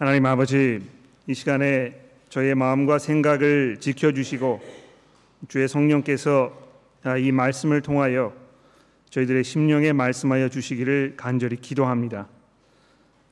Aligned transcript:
하나님 0.00 0.24
아버지 0.24 0.80
이 1.26 1.34
시간에 1.34 1.94
저희의 2.30 2.54
마음과 2.54 2.98
생각을 2.98 3.76
지켜주시고 3.80 4.58
주의 5.46 5.68
성령께서 5.68 6.58
이 7.18 7.30
말씀을 7.30 7.82
통하여 7.82 8.32
저희들의 9.10 9.44
심령에 9.44 9.92
말씀하여 9.92 10.48
주시기를 10.48 11.16
간절히 11.18 11.56
기도합니다. 11.56 12.28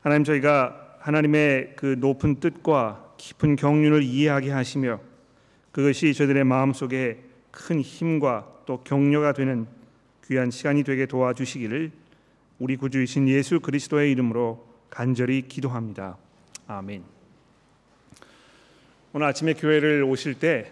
하나님 0.02 0.24
저희가 0.24 0.98
하나님의 0.98 1.72
그 1.74 1.96
높은 1.98 2.38
뜻과 2.38 3.14
깊은 3.16 3.56
경륜을 3.56 4.02
이해하게 4.02 4.50
하시며 4.50 5.00
그것이 5.72 6.12
저희들의 6.12 6.44
마음 6.44 6.74
속에 6.74 7.18
큰 7.50 7.80
힘과 7.80 8.46
또 8.66 8.82
격려가 8.84 9.32
되는 9.32 9.66
귀한 10.26 10.50
시간이 10.50 10.84
되게 10.84 11.06
도와주시기를 11.06 11.92
우리 12.58 12.76
구주이신 12.76 13.26
예수 13.28 13.58
그리스도의 13.58 14.12
이름으로 14.12 14.68
간절히 14.90 15.48
기도합니다. 15.48 16.18
아멘. 16.70 17.02
오늘 19.14 19.26
아침에 19.26 19.54
교회를 19.54 20.02
오실 20.02 20.34
때 20.34 20.70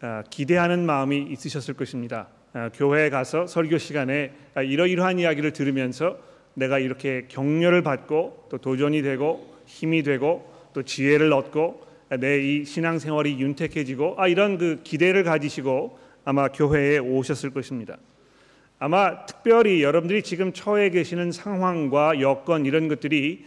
아, 0.00 0.22
기대하는 0.30 0.86
마음이 0.86 1.26
있으셨을 1.30 1.74
것입니다. 1.74 2.28
아, 2.54 2.70
교회에 2.72 3.10
가서 3.10 3.46
설교 3.46 3.76
시간에 3.76 4.32
아, 4.54 4.62
이러이러한 4.62 5.18
이야기를 5.18 5.52
들으면서 5.52 6.18
내가 6.54 6.78
이렇게 6.78 7.26
격려를 7.28 7.82
받고 7.82 8.46
또 8.50 8.56
도전이 8.56 9.02
되고 9.02 9.54
힘이 9.66 10.02
되고 10.02 10.50
또 10.72 10.82
지혜를 10.82 11.30
얻고 11.34 11.84
내 12.18 12.40
이 12.40 12.64
신앙생활이 12.64 13.38
윤택해지고 13.38 14.14
아 14.16 14.28
이런 14.28 14.56
그 14.56 14.80
기대를 14.84 15.22
가지시고 15.22 15.98
아마 16.24 16.48
교회에 16.48 16.96
오셨을 16.96 17.50
것입니다. 17.50 17.98
아마 18.78 19.26
특별히 19.26 19.82
여러분들이 19.82 20.22
지금 20.22 20.54
처해 20.54 20.88
계시는 20.88 21.30
상황과 21.30 22.22
여건 22.22 22.64
이런 22.64 22.88
것들이 22.88 23.44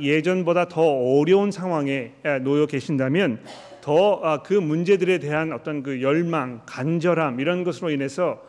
예전보다 0.00 0.68
더 0.68 0.82
어려운 0.82 1.50
상황에 1.50 2.12
놓여 2.42 2.66
계신다면 2.66 3.40
더 3.80 4.42
그 4.44 4.54
문제들에 4.54 5.18
대한 5.18 5.52
어떤 5.52 5.82
그 5.82 6.00
열망, 6.00 6.62
간절함 6.66 7.40
이런 7.40 7.64
것으로 7.64 7.90
인해서 7.90 8.42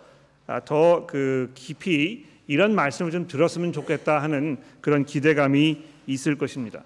더 0.65 1.05
그 1.07 1.51
깊이 1.55 2.25
이런 2.47 2.75
말씀을 2.75 3.11
좀 3.11 3.27
들었으면 3.27 3.73
좋겠다 3.73 4.21
하는 4.21 4.57
그런 4.81 5.03
기대감이 5.05 5.81
있을 6.07 6.37
것입니다. 6.37 6.83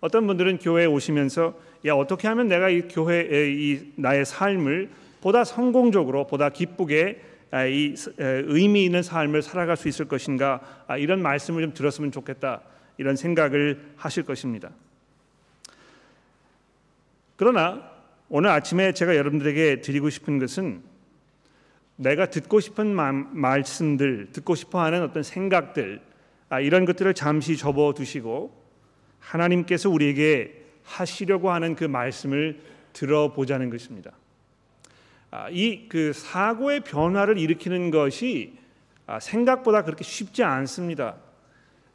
어떤 0.00 0.26
분들은 0.26 0.58
교회에 0.58 0.86
오시면서 0.86 1.54
야 1.86 1.94
어떻게 1.94 2.28
하면 2.28 2.48
내가 2.48 2.68
이 2.68 2.82
교회의 2.82 3.54
이 3.56 3.92
나의 3.96 4.24
삶을 4.24 4.90
보다 5.20 5.44
성공적으로 5.44 6.26
보다 6.26 6.50
기쁘게 6.50 7.22
아, 7.50 7.64
이 7.64 7.94
의미 8.18 8.84
있는 8.84 9.02
삶을 9.02 9.42
살아갈 9.42 9.76
수 9.76 9.88
있을 9.88 10.06
것인가 10.06 10.60
아, 10.86 10.98
이런 10.98 11.22
말씀을 11.22 11.62
좀 11.62 11.74
들었으면 11.74 12.12
좋겠다 12.12 12.60
이런 12.98 13.16
생각을 13.16 13.92
하실 13.96 14.24
것입니다. 14.24 14.70
그러나 17.36 17.90
오늘 18.28 18.50
아침에 18.50 18.92
제가 18.92 19.16
여러분들에게 19.16 19.80
드리고 19.80 20.10
싶은 20.10 20.38
것은 20.38 20.82
내가 21.96 22.26
듣고 22.26 22.60
싶은 22.60 22.94
말씀들, 22.94 24.28
듣고 24.32 24.54
싶어 24.54 24.80
하는 24.82 25.02
어떤 25.02 25.22
생각들 25.22 26.00
아, 26.48 26.60
이런 26.60 26.84
것들을 26.84 27.12
잠시 27.14 27.56
접어 27.56 27.92
두시고 27.94 28.54
하나님께서 29.20 29.90
우리에게 29.90 30.64
하시려고 30.84 31.50
하는 31.50 31.74
그 31.74 31.84
말씀을 31.84 32.60
들어보자는 32.92 33.70
것입니다. 33.70 34.12
아, 35.30 35.48
이그 35.50 36.12
사고의 36.14 36.80
변화를 36.80 37.38
일으키는 37.38 37.90
것이 37.90 38.56
아, 39.06 39.20
생각보다 39.20 39.82
그렇게 39.84 40.04
쉽지 40.04 40.42
않습니다. 40.42 41.16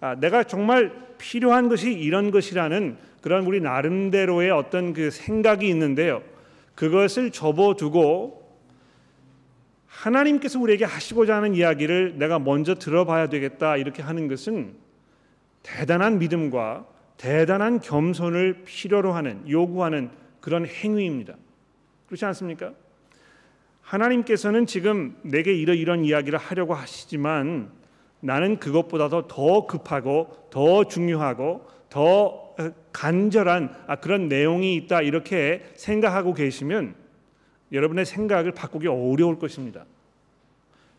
아, 0.04 0.16
내가 0.16 0.44
정말 0.44 0.92
필요한 1.18 1.70
것이 1.70 1.94
이런 1.94 2.30
것이라는 2.30 2.98
그런 3.22 3.46
우리 3.46 3.62
나름대로의 3.62 4.52
어떤 4.52 4.92
그 4.92 5.10
생각이 5.10 5.66
있는데요. 5.70 6.22
그것을 6.76 7.32
접어두고 7.32 8.44
하나님께서 9.88 10.60
우리에게 10.60 10.84
하시고자 10.84 11.38
하는 11.38 11.56
이야기를 11.56 12.18
내가 12.18 12.38
먼저 12.38 12.76
들어봐야 12.76 13.30
되겠다 13.30 13.78
이렇게 13.78 14.04
하는 14.04 14.28
것은 14.28 14.74
대단한 15.62 16.20
믿음과 16.20 16.86
대단한 17.16 17.80
겸손을 17.80 18.64
필요로 18.66 19.14
하는 19.14 19.50
요구하는 19.50 20.10
그런 20.42 20.66
행위입니다. 20.66 21.36
그렇지 22.08 22.26
않습니까? 22.26 22.74
하나님께서는 23.80 24.66
지금 24.66 25.16
내게 25.22 25.54
이런 25.54 25.78
이런 25.78 26.04
이야기를 26.04 26.38
하려고 26.38 26.74
하시지만 26.74 27.83
나는 28.24 28.58
그것보다도 28.58 29.28
더 29.28 29.68
급하고 29.68 30.48
더 30.50 30.86
중요하고 30.86 31.68
더 31.90 32.56
간절한 32.94 33.76
아, 33.88 33.98
그런 33.98 34.30
내용이 34.30 34.76
있다 34.76 35.02
이렇게 35.02 35.62
생각하고 35.76 36.34
계시면 36.34 36.96
여러분의 37.74 38.06
생각을 38.06 38.54
바꾸기 38.54 38.88
어려울 38.88 39.40
것입니다. 39.40 39.84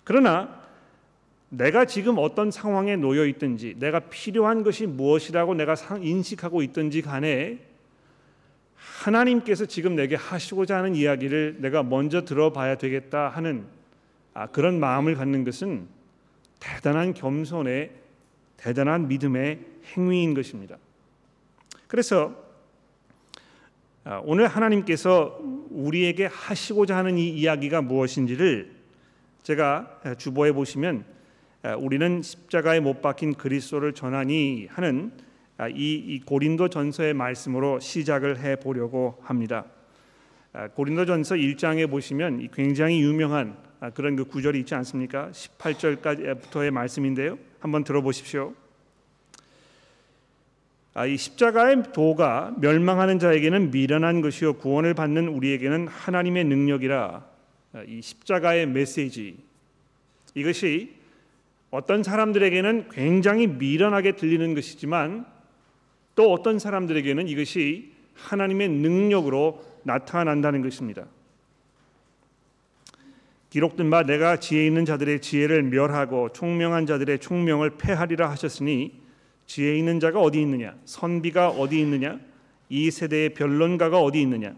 그러나 0.05 0.63
내가 1.49 1.87
지금 1.87 2.17
어떤 2.19 2.51
상황에 2.51 2.97
놓여 2.97 3.25
있든지 3.25 3.77
내가 3.79 4.01
필요한 4.01 4.63
것이 4.63 4.87
무엇이라고 4.87 5.55
내가 5.55 5.77
인식하고 6.03 6.63
있든지 6.63 7.01
간에 7.01 7.59
하나님께서 8.77 9.65
지금 9.65 9.97
내게 9.97 10.15
하시고자 10.15 10.77
하는 10.77 10.95
이야기를 10.95 11.57
내가 11.61 11.83
먼저 11.83 12.27
들어봐야 12.27 12.77
되겠다 12.77 13.31
하는 13.31 13.65
아, 14.35 14.47
그런 14.49 14.79
마음을 14.79 15.15
갖는 15.15 15.45
것은 15.45 16.04
대단한 16.65 17.13
겸손의 17.13 17.91
대단한 18.57 19.07
믿음의 19.09 19.59
행위인 19.97 20.33
것입니다. 20.33 20.79
그래서 21.87 22.35
아, 24.05 24.23
오늘 24.25 24.47
하나님께서 24.47 25.39
우리에게 25.71 26.27
하시고자 26.27 26.97
하는 26.97 27.19
이 27.19 27.29
이야기가 27.29 27.83
무엇인지를 27.83 28.73
제가 29.43 30.01
주보해 30.17 30.53
보시면 30.53 31.05
우리는 31.79 32.23
십자가에 32.23 32.81
못 32.81 33.03
박힌 33.03 33.35
그리스도를 33.35 33.93
전하니 33.93 34.69
하는 34.71 35.13
아, 35.57 35.69
이, 35.69 35.95
이 35.95 36.21
고린도 36.21 36.69
전서의 36.69 37.15
말씀으로 37.15 37.79
시작을 37.79 38.41
해 38.41 38.57
보려고 38.57 39.19
합니다. 39.23 39.67
아, 40.53 40.69
고린도 40.69 41.07
전서 41.07 41.37
1장에 41.37 41.89
보시면 41.89 42.49
굉장히 42.53 43.01
유명한 43.01 43.57
아, 43.57 43.64
그런 43.91 44.17
그 44.17 44.25
구절이 44.25 44.61
있지 44.61 44.75
않습니까? 44.75 45.31
18절까지부터의 45.33 46.71
말씀인데요. 46.71 47.39
한번 47.61 47.85
들어보십시오. 47.85 48.55
이 51.09 51.17
십자가의 51.17 51.93
도가 51.93 52.55
멸망하는 52.59 53.19
자에게는 53.19 53.73
미련한 53.73 54.21
것이요 54.21 54.55
구원을 54.59 54.95
받는 54.95 55.27
우리에게는 55.27 55.89
하나님의 55.89 56.45
능력이라 56.45 57.25
이 57.89 58.01
십자가의 58.01 58.69
메시지 58.69 59.37
이것이 60.37 60.95
어떤 61.71 62.05
사람들에게는 62.05 62.91
굉장히 62.91 63.49
미련하게 63.49 64.13
들리는 64.13 64.55
것이지만 64.55 65.27
또 66.15 66.33
어떤 66.33 66.61
사람들에게는 66.61 67.27
이것이 67.27 67.93
하나님의 68.15 68.69
능력으로 68.69 69.65
나타난다는 69.83 70.63
것입니다. 70.63 71.07
기록된 73.55 73.89
바 73.89 74.03
내가 74.03 74.41
지혜 74.41 74.67
있는 74.67 74.85
자들의 74.85 75.21
지혜를 75.21 75.63
멸하고 75.63 76.31
총명한 76.31 76.87
자들의 76.87 77.21
총명을 77.21 77.77
패하리라 77.79 78.29
하셨으니 78.31 79.01
지혜 79.47 79.79
있는 79.79 80.01
자가 80.01 80.21
어디 80.21 80.41
있느냐 80.43 80.75
선비가 80.87 81.51
어디 81.51 81.79
있느냐 81.79 82.19
이 82.69 82.91
세대의 82.91 83.35
변론가가 83.35 84.01
어디 84.01 84.21
있느냐 84.23 84.57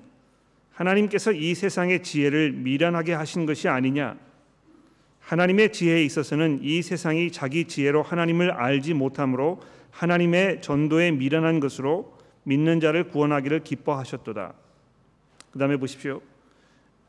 하나님께서 0.72 1.32
이 1.32 1.54
세상의 1.54 2.04
지혜를 2.04 2.52
미련하게 2.52 3.12
하신 3.12 3.44
것이 3.44 3.68
아니냐 3.68 4.16
하나님의 5.20 5.74
지혜에 5.74 6.02
있어서는 6.02 6.60
이 6.62 6.80
세상이 6.80 7.30
자기 7.32 7.66
지혜로 7.66 8.02
하나님을 8.02 8.50
알지 8.50 8.94
못함으로 8.94 9.60
하나님의 9.90 10.62
전도에 10.62 11.10
미련한 11.10 11.60
것으로 11.60 12.16
믿는 12.44 12.80
자를 12.80 13.08
구원하기를 13.08 13.62
기뻐하셨도다. 13.62 14.54
그 15.50 15.58
다음에 15.58 15.76
보십시오. 15.76 16.22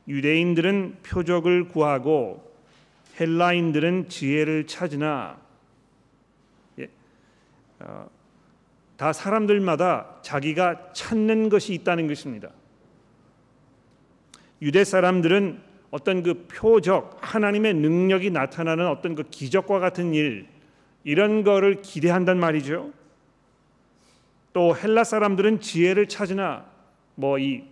유대인들은 0.07 0.98
표적을 1.04 1.68
구하고 1.68 2.51
헬라인들은 3.19 4.09
지혜를 4.09 4.68
찾으나 4.68 5.38
예, 6.80 6.88
어, 7.80 8.09
다 8.95 9.13
사람들마다 9.13 10.18
자기가 10.21 10.94
찾는 10.94 11.50
것이 11.50 11.74
있다는 11.74 12.07
것입니다. 12.07 12.50
유대 14.62 14.83
사람들은 14.83 15.62
어떤 15.92 16.24
그 16.24 16.48
표적 16.48 17.18
하나님의 17.21 17.75
능력이 17.75 18.31
나타나는 18.31 18.88
어떤 18.88 19.15
그 19.15 19.24
기적과 19.24 19.80
같은 19.80 20.13
일 20.13 20.48
이런 21.04 21.44
거를 21.44 21.81
기대한단 21.81 22.39
말이죠. 22.39 22.92
또 24.54 24.75
헬라 24.75 25.04
사람들은 25.04 25.62
지혜를 25.62 26.07
찾으나 26.07 26.65
뭐 27.15 27.38
이 27.38 27.63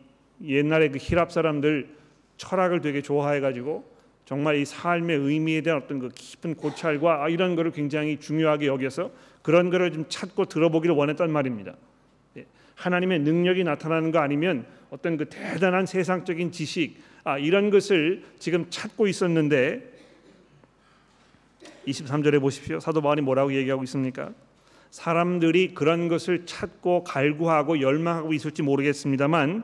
옛날에 0.44 0.90
그 0.90 0.98
히랍 1.00 1.32
사람들 1.32 1.96
철학을 2.38 2.82
되게 2.82 3.02
좋아해 3.02 3.40
가지고 3.40 3.96
정말 4.26 4.56
이 4.56 4.66
삶의 4.66 5.18
의미에 5.18 5.62
대한 5.62 5.82
어떤 5.84 6.00
그 6.00 6.10
깊은 6.10 6.56
고찰과 6.56 7.30
이런 7.30 7.56
거를 7.56 7.72
굉장히 7.72 8.20
중요하게 8.20 8.68
여겨서 8.68 9.12
그런 9.42 9.70
거를 9.70 9.92
좀 9.92 10.06
찾고 10.10 10.46
들어보기를 10.46 10.96
원했단 10.96 11.32
말입니다. 11.32 11.76
예, 12.38 12.46
하나님의 12.74 13.20
능력이 13.20 13.64
나타나는 13.64 14.12
거 14.12 14.20
아니면 14.20 14.66
어떤 14.90 15.18
그 15.18 15.26
대단한 15.26 15.86
세상적인 15.86 16.52
지식 16.52 16.98
아, 17.24 17.38
이런 17.38 17.70
것을 17.70 18.24
지금 18.40 18.66
찾고 18.70 19.08
있었는데 19.08 19.94
23절에 21.88 22.40
보십시오. 22.42 22.80
사도 22.80 23.02
바울이 23.02 23.22
뭐라고 23.22 23.54
얘기하고 23.54 23.84
있습니까? 23.84 24.32
사람들이 24.90 25.74
그런 25.74 26.08
것을 26.08 26.46
찾고 26.46 27.04
갈구하고 27.04 27.82
열망하고 27.82 28.34
있을지 28.34 28.62
모르겠습니다만 28.64 29.64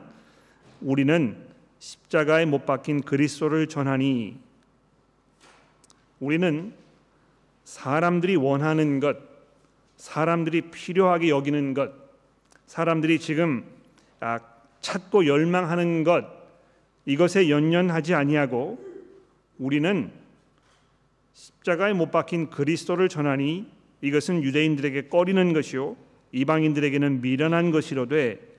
우리는 0.80 1.51
십자가에 1.82 2.44
못 2.44 2.64
박힌 2.64 3.02
그리스도를 3.02 3.66
전하니 3.66 4.38
우리는 6.20 6.72
사람들이 7.64 8.36
원하는 8.36 9.00
것, 9.00 9.16
사람들이 9.96 10.70
필요하게 10.70 11.28
여기는 11.30 11.74
것, 11.74 11.90
사람들이 12.66 13.18
지금 13.18 13.64
아, 14.20 14.38
찾고 14.80 15.26
열망하는 15.26 16.04
것 16.04 16.24
이것에 17.04 17.50
연연하지 17.50 18.14
아니하고 18.14 18.78
우리는 19.58 20.12
십자가에 21.32 21.94
못 21.94 22.12
박힌 22.12 22.48
그리스도를 22.48 23.08
전하니 23.08 23.66
이것은 24.02 24.44
유대인들에게 24.44 25.08
꺼리는 25.08 25.52
것이요 25.52 25.96
이방인들에게는 26.30 27.22
미련한 27.22 27.72
것이로되 27.72 28.51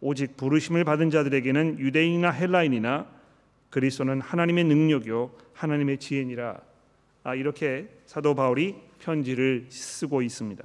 오직 0.00 0.36
부르심을 0.36 0.84
받은 0.84 1.10
자들에게는 1.10 1.78
유대인이나 1.78 2.30
헬라인이나 2.30 3.06
그리스도는 3.70 4.20
하나님의 4.20 4.64
능력이요 4.64 5.30
하나님의 5.52 5.98
지혜니라 5.98 6.60
아, 7.22 7.34
이렇게 7.34 7.88
사도 8.06 8.34
바울이 8.34 8.76
편지를 8.98 9.66
쓰고 9.68 10.22
있습니다. 10.22 10.64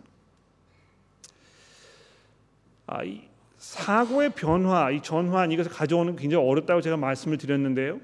아, 2.88 3.04
이 3.04 3.22
사고의 3.58 4.32
변화, 4.36 4.92
이 4.92 5.02
전환 5.02 5.52
이것을 5.52 5.72
가져오는 5.72 6.16
굉장히 6.16 6.48
어렵다고 6.48 6.82
제가 6.82 6.98
말씀을 6.98 7.38
드렸는데요. 7.38 8.00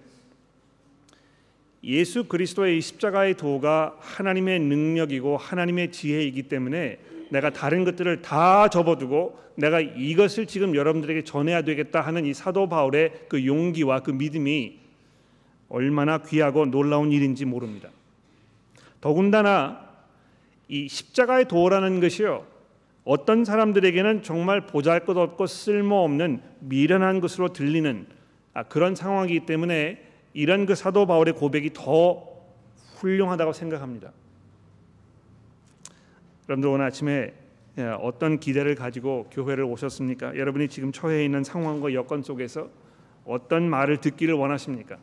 예수 1.83 2.25
그리스도의 2.25 2.81
십자가의 2.81 3.37
도가 3.37 3.95
하나님의 3.99 4.59
능력이고 4.59 5.37
하나님의 5.37 5.91
지혜이기 5.91 6.43
때문에 6.43 6.99
내가 7.31 7.49
다른 7.49 7.85
것들을 7.85 8.21
다 8.21 8.67
접어두고 8.67 9.39
내가 9.55 9.79
이것을 9.79 10.47
지금 10.47 10.75
여러분들에게 10.75 11.23
전해야 11.23 11.61
되겠다 11.61 12.01
하는 12.01 12.25
이 12.25 12.33
사도 12.33 12.67
바울의 12.67 13.27
그 13.29 13.45
용기와 13.45 14.01
그 14.01 14.11
믿음이 14.11 14.79
얼마나 15.69 16.17
귀하고 16.17 16.65
놀라운 16.65 17.13
일인지 17.13 17.45
모릅니다. 17.45 17.89
더군다나 18.99 19.89
이 20.67 20.89
십자가의 20.89 21.47
도라는 21.47 22.01
것이요 22.01 22.45
어떤 23.05 23.45
사람들에게는 23.45 24.23
정말 24.23 24.67
보잘것없고 24.67 25.47
쓸모없는 25.47 26.41
미련한 26.59 27.21
것으로 27.21 27.53
들리는 27.53 28.07
아, 28.53 28.63
그런 28.63 28.93
상황이기 28.93 29.45
때문에 29.45 30.03
이런 30.33 30.65
그 30.65 30.75
사도 30.75 31.05
바울의 31.05 31.35
고백이 31.35 31.71
더 31.73 32.27
훌륭하다고 32.97 33.53
생각합니다. 33.53 34.11
여러분들 36.51 36.69
오늘 36.69 36.85
아침에 36.85 37.33
예, 37.77 37.83
어떤 38.01 38.37
기대를 38.37 38.75
가지고 38.75 39.29
교회를 39.31 39.63
오셨습니까? 39.63 40.37
여러분이 40.37 40.67
지금 40.67 40.91
처해 40.91 41.23
있는 41.23 41.45
상황과 41.45 41.93
여건 41.93 42.23
속에서 42.23 42.69
어떤 43.23 43.69
말을 43.69 43.97
듣기를 44.01 44.33
원하십니까? 44.33 44.97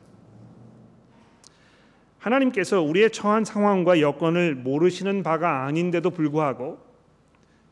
하나님께서 2.19 2.83
우리의 2.83 3.11
처한 3.13 3.47
상황과 3.47 4.01
여건을 4.01 4.57
모르시는 4.57 5.23
바가 5.23 5.65
아닌데도 5.65 6.11
불구하고 6.11 6.79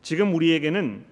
지금 0.01 0.33
우리에게는 0.33 1.05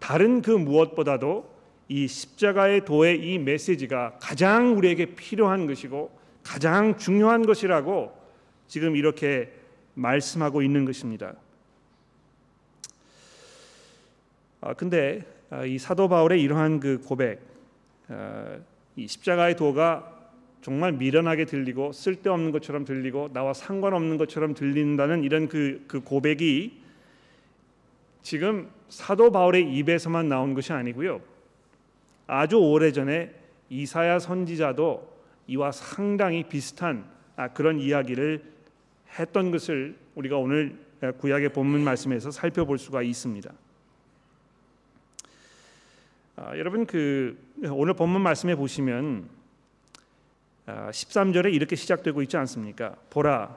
다른 0.00 0.42
그 0.42 0.50
무엇보다도 0.50 1.52
이 1.86 2.08
십자가의 2.08 2.84
도의 2.84 3.20
이 3.20 3.38
메시지가 3.38 4.18
가장 4.20 4.76
우리에게 4.76 5.14
필요한 5.14 5.68
것이고 5.68 6.10
가장 6.42 6.96
중요한 6.96 7.46
것이라고 7.46 8.12
지금 8.66 8.96
이렇게 8.96 9.52
말씀하고 9.94 10.62
있는 10.62 10.84
것입니다. 10.84 11.36
아 14.62 14.74
근데 14.74 15.24
아, 15.50 15.64
이 15.64 15.76
사도 15.76 16.08
바울의 16.08 16.40
이러한 16.40 16.80
그 16.80 16.98
고백, 17.04 17.40
아, 18.08 18.58
이 18.96 19.06
십자가의 19.08 19.56
도가 19.56 20.10
정말 20.62 20.92
미련하게 20.92 21.44
들리고 21.44 21.90
쓸데없는 21.92 22.52
것처럼 22.52 22.84
들리고 22.84 23.30
나와 23.32 23.52
상관없는 23.52 24.16
것처럼 24.16 24.54
들린다는 24.54 25.24
이런 25.24 25.48
그, 25.48 25.84
그 25.88 26.00
고백이 26.00 26.80
지금 28.22 28.70
사도 28.88 29.32
바울의 29.32 29.74
입에서만 29.74 30.28
나온 30.28 30.54
것이 30.54 30.72
아니고요. 30.72 31.20
아주 32.28 32.56
오래전에 32.56 33.34
이사야 33.68 34.20
선지자도 34.20 35.12
이와 35.48 35.72
상당히 35.72 36.44
비슷한 36.44 37.04
아, 37.34 37.48
그런 37.48 37.80
이야기를 37.80 38.44
했던 39.18 39.50
것을 39.50 39.96
우리가 40.14 40.38
오늘 40.38 40.78
구약의 41.18 41.52
본문 41.52 41.82
말씀에서 41.82 42.30
살펴볼 42.30 42.78
수가 42.78 43.02
있습니다. 43.02 43.52
아, 46.44 46.58
여러분 46.58 46.86
그 46.86 47.38
오늘 47.70 47.94
본문 47.94 48.20
말씀에 48.20 48.56
보시면 48.56 49.28
아, 50.66 50.90
13절에 50.90 51.54
이렇게 51.54 51.76
시작되고 51.76 52.20
있지 52.22 52.36
않습니까? 52.36 52.96
보라 53.10 53.56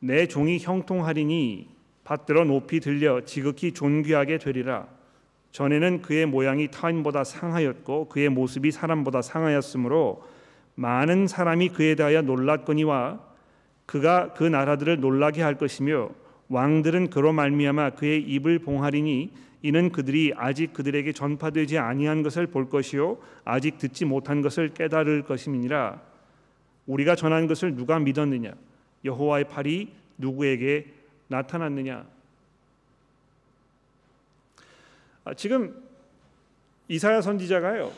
내 0.00 0.26
종이 0.26 0.58
형통하리니 0.58 1.68
받들어 2.02 2.44
높이 2.44 2.80
들려 2.80 3.20
지극히 3.24 3.70
존귀하게 3.70 4.38
되리라. 4.38 4.88
전에는 5.52 6.02
그의 6.02 6.26
모양이 6.26 6.68
타인보다 6.68 7.22
상하였고 7.22 8.08
그의 8.08 8.30
모습이 8.30 8.72
사람보다 8.72 9.22
상하였으므로 9.22 10.26
많은 10.74 11.28
사람이 11.28 11.68
그에 11.68 11.94
대하여 11.94 12.20
놀랐거니와 12.22 13.20
그가 13.86 14.32
그 14.32 14.42
나라들을 14.42 14.98
놀라게 14.98 15.40
할 15.40 15.56
것이며 15.56 16.10
왕들은 16.48 17.10
그로 17.10 17.32
말미암아 17.32 17.90
그의 17.90 18.22
입을 18.22 18.58
봉하리니 18.58 19.46
이는 19.66 19.90
그들이 19.90 20.32
아직 20.36 20.72
그들에게 20.72 21.12
전파되지 21.12 21.78
아니한 21.78 22.22
것을 22.22 22.46
볼 22.46 22.70
것이요 22.70 23.18
아직 23.44 23.78
듣지 23.78 24.04
못한 24.04 24.40
것을 24.40 24.72
깨달을 24.72 25.24
것임이니라 25.24 26.00
우리가 26.86 27.16
전한 27.16 27.48
것을 27.48 27.74
누가 27.74 27.98
믿었느냐 27.98 28.52
여호와의 29.04 29.48
팔이 29.48 29.92
누구에게 30.18 30.86
나타났느냐 31.26 32.06
아, 35.24 35.34
지금 35.34 35.82
이사야 36.86 37.20
선지자가요. 37.20 37.92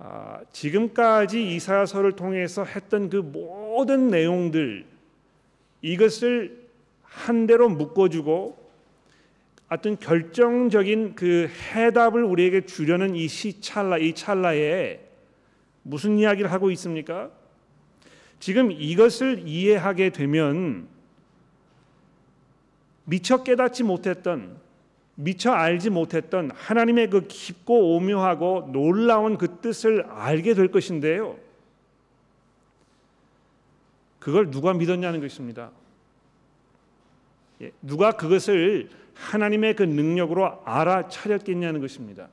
아, 0.00 0.40
지금까지 0.52 1.54
이사야서를 1.54 2.12
통해서 2.12 2.62
했던 2.64 3.08
그 3.08 3.16
모든 3.16 4.08
내용들 4.08 4.84
이것을 5.80 6.68
한 7.02 7.46
대로 7.46 7.70
묶어주고 7.70 8.59
어떤 9.70 9.96
결정적인 9.98 11.14
그 11.14 11.48
해답을 11.48 12.24
우리에게 12.24 12.66
주려는 12.66 13.14
이 13.14 13.28
시찰나 13.28 13.98
이 13.98 14.12
찰나에 14.14 15.00
무슨 15.84 16.18
이야기를 16.18 16.50
하고 16.50 16.72
있습니까? 16.72 17.30
지금 18.40 18.72
이것을 18.72 19.46
이해하게 19.46 20.10
되면 20.10 20.88
미처 23.04 23.44
깨닫지 23.44 23.84
못했던 23.84 24.58
미처 25.14 25.52
알지 25.52 25.90
못했던 25.90 26.50
하나님의 26.52 27.10
그 27.10 27.26
깊고 27.28 27.94
오묘하고 27.94 28.70
놀라운 28.72 29.38
그 29.38 29.60
뜻을 29.60 30.02
알게 30.02 30.54
될 30.54 30.72
것인데요. 30.72 31.38
그걸 34.18 34.50
누가 34.50 34.74
믿었냐는 34.74 35.20
것입니다. 35.20 35.70
예, 37.60 37.70
누가 37.82 38.12
그것을 38.12 38.88
하나님의 39.14 39.76
그 39.76 39.82
능력으로 39.82 40.62
알아차렸겠냐는 40.64 41.80
것입니다. 41.80 42.28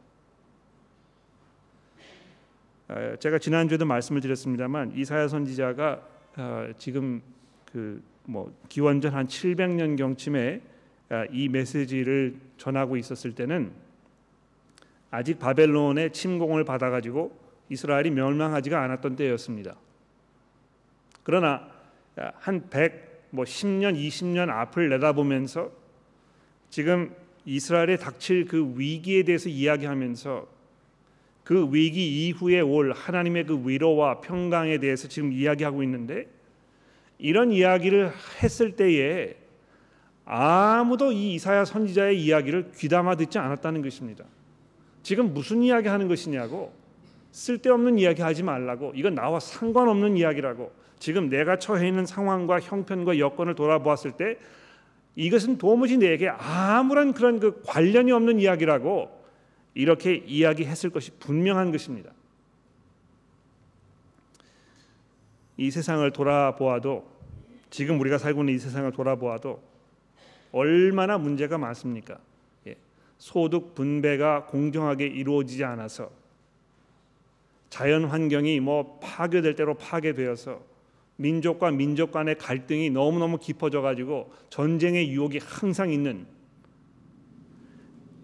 제가 3.20 3.38
지난주에도 3.40 3.86
말씀을 3.86 4.22
드렸습니다만 4.22 4.94
이사야 4.96 5.28
선지자가 5.28 6.02
어, 6.38 6.70
지금 6.78 7.22
그 7.66 8.02
뭐 8.28 8.54
기원전 8.68 9.14
한 9.14 9.28
700년 9.28 9.98
경쯤에 9.98 10.62
아, 11.10 11.26
이 11.32 11.48
메시지를 11.48 12.36
전하고 12.58 12.98
있었을 12.98 13.34
때는 13.34 13.72
아직 15.10 15.40
바벨론의 15.40 16.12
침공을 16.12 16.66
받아 16.66 16.90
가지고 16.90 17.38
이스라엘이 17.70 18.12
멸망하지가 18.12 18.82
않았던 18.82 19.16
때였습니다. 19.16 19.78
그러나 21.24 21.70
한 22.36 22.70
100, 22.70 23.28
뭐 23.30 23.46
10년, 23.46 23.96
20년 23.96 24.50
앞을 24.50 24.90
내다보면서 24.90 25.72
지금 26.70 27.14
이스라엘에 27.46 27.98
닥칠 27.98 28.46
그 28.46 28.74
위기에 28.76 29.24
대해서 29.24 29.50
이야기하면서 29.50 30.48
그 31.44 31.70
위기 31.72 32.28
이후에 32.28 32.60
올 32.60 32.92
하나님의 32.92 33.46
그 33.46 33.62
위로와 33.66 34.20
평강에 34.20 34.80
대해서 34.80 35.08
지금 35.08 35.32
이야기하고 35.32 35.82
있는데 35.84 36.28
이런 37.20 37.52
이야기를 37.52 38.12
했을 38.44 38.76
때에 38.76 39.36
아무도 40.26 41.14
이 41.14 41.36
이사야 41.36 41.64
선지자의 41.64 42.22
이야기를 42.22 42.72
귀담아 42.76 43.16
듣지 43.16 43.40
않았다는 43.40 43.82
것입니다. 43.82 44.26
지금 45.04 45.34
무슨 45.34 45.64
이야기 45.64 45.88
하는 45.88 46.10
것이냐고 46.10 46.74
쓸데없는 47.32 47.98
이야기 47.98 48.22
하지 48.22 48.44
말라고 48.44 48.92
이건 48.94 49.16
나와 49.16 49.40
상관없는 49.40 50.18
이야기라고 50.18 50.72
지금 51.00 51.30
내가 51.30 51.60
처해 51.60 51.88
있는 51.88 52.06
상황과 52.06 52.60
형편과 52.60 53.20
여건을 53.20 53.56
돌아보았을 53.56 54.12
때 54.12 54.38
이것은 55.18 55.58
도무지 55.58 55.98
내게 55.98 56.30
아무런 56.30 57.12
그런 57.12 57.40
그 57.40 57.62
관련이 57.66 58.12
없는 58.12 58.40
이야기라고 58.40 59.10
이렇게 59.74 60.16
이야기했을 60.16 60.92
것이 60.92 61.10
분명한 61.20 61.72
것입니다. 61.72 62.12
이 65.58 65.72
세상을 65.72 66.10
돌아보아도 66.12 67.10
지금 67.72 68.00
우리가 68.00 68.20
살고 68.20 68.42
있는 68.44 68.54
이 68.54 68.60
세상을 68.60 68.92
돌아보아도 68.92 69.60
얼마나 70.52 71.18
문제가 71.18 71.58
많습니까? 71.58 72.20
예. 72.68 72.76
소득 73.18 73.74
분배가 73.74 74.46
공정하게 74.46 75.08
이루어지지 75.08 75.64
않아서 75.64 76.12
자연 77.72 78.06
환경이 78.06 78.60
뭐 78.60 79.00
파괴될 79.02 79.56
대로 79.56 79.74
파괴되어서 79.74 80.77
민족과 81.18 81.72
민족 81.72 82.12
간의 82.12 82.38
갈등이 82.38 82.90
너무너무 82.90 83.38
깊어져 83.38 83.82
가지고 83.82 84.32
전쟁의 84.50 85.10
유혹이 85.10 85.40
항상 85.44 85.92
있는 85.92 86.26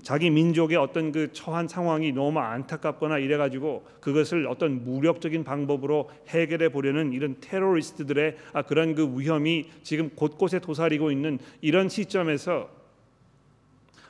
자기 0.03 0.29
민족의 0.29 0.77
어떤 0.77 1.13
그 1.13 1.31
처한 1.31 1.69
상황이 1.69 2.12
너무 2.12 2.39
안타깝거나 2.39 3.19
이래 3.19 3.38
가지고 3.38 3.85
그것을 4.01 4.47
어떤 4.47 4.83
무력적인 4.83 5.45
방법으로 5.45 6.09
해결해 6.27 6.69
보려는 6.69 7.13
이런 7.13 7.38
테러리스트들의 7.39 8.35
아 8.51 8.62
그런 8.63 8.95
그 8.95 9.17
위험이 9.17 9.69
지금 9.81 10.09
곳곳에 10.09 10.59
도사리고 10.59 11.09
있는 11.09 11.39
이런 11.62 11.88
시점에서 11.88 12.69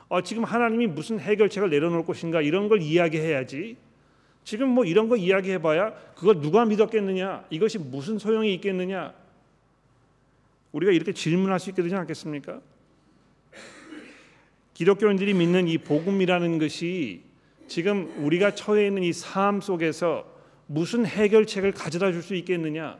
어 0.08 0.20
지금 0.22 0.42
하나님이 0.42 0.88
무슨 0.88 1.20
해결책을 1.20 1.70
내려놓을 1.70 2.04
것인가 2.04 2.42
이런 2.42 2.68
걸 2.68 2.82
이야기해야지 2.82 3.76
지금 4.44 4.68
뭐 4.68 4.84
이런 4.84 5.08
거 5.08 5.16
이야기해봐야 5.16 5.94
그걸 6.14 6.40
누가 6.40 6.64
믿었겠느냐? 6.64 7.46
이것이 7.50 7.78
무슨 7.78 8.18
소용이 8.18 8.52
있겠느냐? 8.54 9.14
우리가 10.72 10.92
이렇게 10.92 11.12
질문할 11.12 11.58
수 11.60 11.70
있게 11.70 11.82
되지 11.82 11.94
않겠습니까? 11.94 12.60
기독교인들이 14.74 15.34
믿는 15.34 15.68
이 15.68 15.78
복음이라는 15.78 16.58
것이 16.58 17.22
지금 17.68 18.12
우리가 18.24 18.54
처해 18.54 18.86
있는 18.88 19.02
이 19.02 19.12
삶 19.12 19.60
속에서 19.60 20.26
무슨 20.66 21.06
해결책을 21.06 21.72
가져다 21.72 22.12
줄 22.12 22.22
수 22.22 22.34
있겠느냐? 22.34 22.98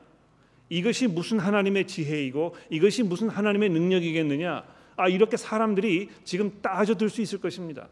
이것이 0.71 1.07
무슨 1.09 1.39
하나님의 1.39 1.87
지혜이고 1.87 2.57
이것이 2.71 3.03
무슨 3.03 3.29
하나님의 3.29 3.69
능력이겠느냐? 3.71 4.65
아 4.97 5.09
이렇게 5.09 5.37
사람들이 5.37 6.09
지금 6.25 6.53
따져 6.63 6.95
들 6.95 7.11
수 7.11 7.21
있을 7.21 7.39
것입니다. 7.41 7.89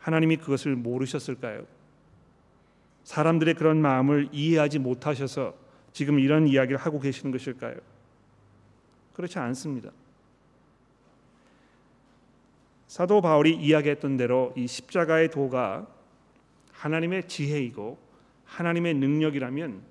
하나님이 0.00 0.38
그것을 0.38 0.74
모르셨을까요? 0.76 1.64
사람들의 3.04 3.54
그런 3.54 3.80
마음을 3.80 4.28
이해하지 4.32 4.78
못하셔서 4.78 5.54
지금 5.92 6.18
이런 6.18 6.48
이야기를 6.48 6.78
하고 6.78 7.00
계시는 7.00 7.32
것일까요? 7.32 7.76
그렇지 9.14 9.38
않습니다. 9.38 9.90
사도 12.86 13.20
바울이 13.20 13.54
이야기했던 13.54 14.16
대로 14.16 14.52
이 14.56 14.66
십자가의 14.66 15.30
도가 15.30 15.86
하나님의 16.72 17.28
지혜이고 17.28 17.98
하나님의 18.46 18.94
능력이라면 18.94 19.82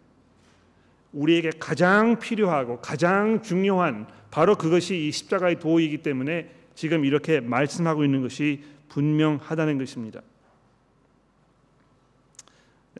우리에게 1.13 1.51
가장 1.59 2.19
필요하고 2.19 2.81
가장 2.81 3.41
중요한 3.41 4.07
바로 4.31 4.55
그것이 4.55 5.07
이 5.07 5.11
십자가의 5.11 5.59
도이기 5.59 5.99
때문에 5.99 6.49
지금 6.75 7.05
이렇게 7.05 7.39
말씀하고 7.39 8.03
있는 8.03 8.21
것이 8.21 8.63
분명하다는 8.89 9.77
것입니다. 9.77 10.21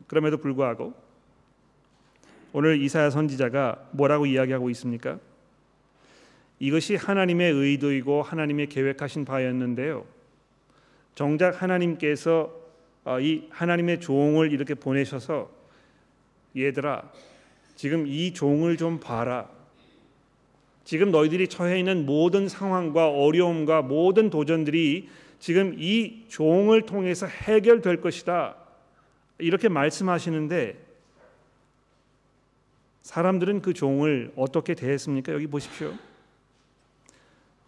그럼에도 0.06 0.38
불구하고 0.38 0.94
오늘 2.52 2.80
이사야 2.80 3.10
선지자가 3.10 3.90
뭐라고 3.92 4.26
이야기하고 4.26 4.70
있습니까? 4.70 5.18
이것이 6.58 6.96
하나님의 6.96 7.52
의도이고 7.52 8.22
하나님의 8.22 8.68
계획하신 8.68 9.24
바였는데요. 9.24 10.04
정작 11.14 11.62
하나님께서 11.62 12.52
어, 13.04 13.18
이 13.20 13.46
하나님의 13.50 14.00
종을 14.00 14.52
이렇게 14.52 14.74
보내셔서 14.74 15.50
얘들아 16.56 17.10
지금 17.76 18.06
이 18.06 18.34
종을 18.34 18.76
좀 18.76 19.00
봐라. 19.00 19.48
지금 20.84 21.10
너희들이 21.10 21.48
처해 21.48 21.78
있는 21.78 22.04
모든 22.04 22.48
상황과 22.48 23.10
어려움과 23.10 23.82
모든 23.82 24.28
도전들이 24.28 25.08
지금 25.40 25.74
이 25.78 26.26
종을 26.28 26.82
통해서 26.82 27.26
해결될 27.26 28.00
것이다. 28.00 28.56
이렇게 29.38 29.68
말씀하시는데 29.68 30.78
사람들은 33.02 33.62
그 33.62 33.72
종을 33.72 34.32
어떻게 34.36 34.74
대했습니까? 34.74 35.32
여기 35.32 35.46
보십시오. 35.46 35.94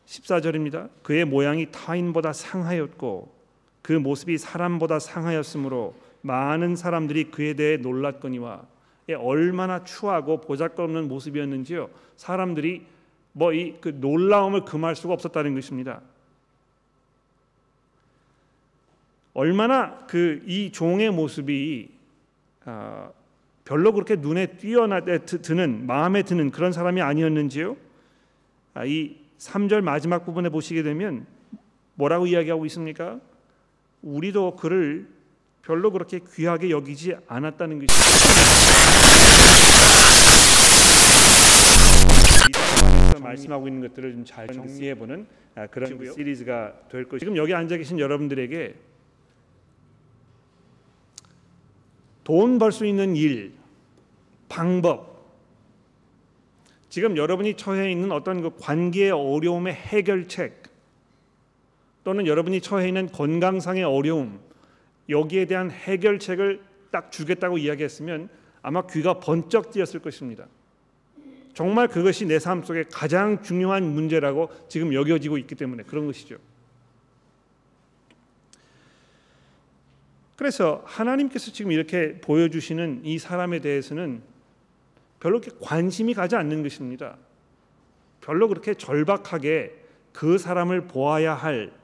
14절입니다. 0.06 0.90
그의 1.02 1.24
모양이 1.24 1.66
타인보다 1.72 2.34
상하였고 2.34 3.32
그 3.80 3.92
모습이 3.92 4.36
사람보다 4.36 4.98
상하였으므로 4.98 5.94
많은 6.20 6.76
사람들이 6.76 7.30
그에 7.30 7.54
대해 7.54 7.78
놀랐거니와 7.78 8.66
얼마나 9.18 9.82
추하고 9.82 10.40
보잘것없는 10.42 11.08
모습이었는지요. 11.08 11.88
사람들이 12.16 12.86
뭐 13.32 13.52
이 13.54 13.80
그 13.80 13.88
놀라움을 13.88 14.66
금할 14.66 14.94
수가 14.94 15.14
없었다는 15.14 15.54
것입니다. 15.54 16.02
얼마나 19.34 19.96
그 20.06 20.42
이 20.46 20.70
종의 20.72 21.10
모습이 21.10 21.90
어, 22.66 23.12
별로 23.64 23.92
그렇게 23.92 24.16
눈에 24.16 24.46
띄어나 24.58 25.00
드는 25.00 25.86
마음에 25.86 26.22
드는 26.22 26.50
그런 26.50 26.72
사람이 26.72 27.00
아니었는지요. 27.00 27.76
아, 28.74 28.84
이 28.84 29.16
3절 29.38 29.80
마지막 29.80 30.24
부분에 30.24 30.48
보시게 30.48 30.82
되면 30.82 31.26
뭐라고 31.94 32.26
이야기하고 32.26 32.66
있습니까? 32.66 33.20
우리도 34.02 34.56
그를 34.56 35.08
별로 35.62 35.90
그렇게 35.92 36.20
귀하게 36.34 36.70
여기지 36.70 37.14
않았다는 37.28 37.78
것이죠. 37.86 38.02
말씀하고 43.22 43.68
있는 43.68 43.88
것들을 43.88 44.12
좀 44.12 44.24
잘 44.24 44.46
정리해 44.48 44.94
보는 44.94 45.26
아, 45.54 45.66
그런 45.66 46.12
시리즈가 46.14 46.72
될 46.90 47.04
것이고 47.04 47.18
지금 47.18 47.36
여기 47.36 47.54
앉아 47.54 47.76
계신 47.76 47.98
여러분들에게 47.98 48.74
돈 52.24 52.58
벌 52.58 52.72
수 52.72 52.86
있는 52.86 53.16
일, 53.16 53.52
방법, 54.48 55.12
지금 56.88 57.16
여러분이 57.16 57.56
처해 57.56 57.90
있는 57.90 58.12
어떤 58.12 58.42
그 58.42 58.50
관계의 58.58 59.10
어려움의 59.10 59.72
해결책 59.72 60.62
또는 62.04 62.26
여러분이 62.26 62.60
처해 62.60 62.88
있는 62.88 63.08
건강상의 63.08 63.82
어려움 63.84 64.40
여기에 65.08 65.46
대한 65.46 65.70
해결책을 65.70 66.60
딱 66.90 67.10
주겠다고 67.10 67.58
이야기했으면 67.58 68.28
아마 68.60 68.86
귀가 68.86 69.18
번쩍 69.20 69.70
뛰었을 69.70 70.00
것입니다. 70.00 70.46
정말 71.54 71.88
그것이 71.88 72.26
내 72.26 72.38
삶 72.38 72.62
속에 72.62 72.84
가장 72.92 73.42
중요한 73.42 73.84
문제라고 73.84 74.50
지금 74.68 74.92
여겨지고 74.94 75.38
있기 75.38 75.54
때문에 75.54 75.82
그런 75.84 76.06
것이죠. 76.06 76.36
그래서 80.36 80.82
하나님께서 80.86 81.52
지금 81.52 81.72
이렇게 81.72 82.20
보여주시는 82.20 83.02
이 83.04 83.18
사람에 83.18 83.60
대해서는 83.60 84.22
별로 85.20 85.40
그렇게 85.40 85.56
관심이 85.60 86.14
가지 86.14 86.36
않는 86.36 86.62
것입니다. 86.62 87.16
별로 88.20 88.48
그렇게 88.48 88.74
절박하게 88.74 89.74
그 90.12 90.38
사람을 90.38 90.88
보아야 90.88 91.34
할 91.34 91.82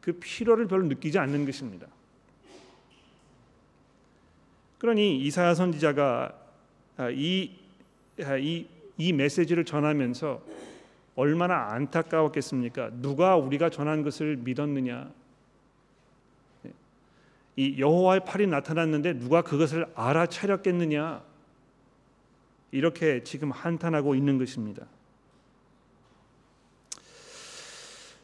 그 0.00 0.12
필요를 0.12 0.66
별로 0.66 0.86
느끼지 0.86 1.18
않는 1.18 1.44
것입니다. 1.44 1.86
그러니 4.78 5.20
이사야 5.20 5.54
선지자가 5.54 6.34
아, 6.96 7.10
이, 7.10 7.52
아, 8.24 8.36
이, 8.36 8.66
이 8.96 9.12
메시지를 9.12 9.64
전하면서 9.64 10.42
얼마나 11.16 11.72
안타까웠겠습니까? 11.72 12.90
누가 12.94 13.36
우리가 13.36 13.68
전한 13.68 14.02
것을 14.02 14.36
믿었느냐? 14.36 15.10
이 17.60 17.78
여호와의 17.78 18.24
팔이 18.24 18.46
나타났는데 18.46 19.18
누가 19.18 19.42
그것을 19.42 19.86
알아차렸겠느냐 19.94 21.22
이렇게 22.70 23.22
지금 23.22 23.50
한탄하고 23.50 24.14
있는 24.14 24.38
것입니다. 24.38 24.86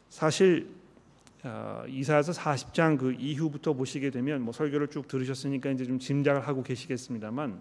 사실 0.08 0.70
어, 1.44 1.84
이사야서 1.86 2.32
40장 2.32 2.96
그 2.96 3.12
이후부터 3.12 3.74
보시게 3.74 4.08
되면 4.08 4.40
뭐 4.40 4.54
설교를 4.54 4.88
쭉 4.88 5.06
들으셨으니까 5.06 5.68
이제 5.68 5.84
좀 5.84 5.98
짐작을 5.98 6.48
하고 6.48 6.62
계시겠습니다만 6.62 7.60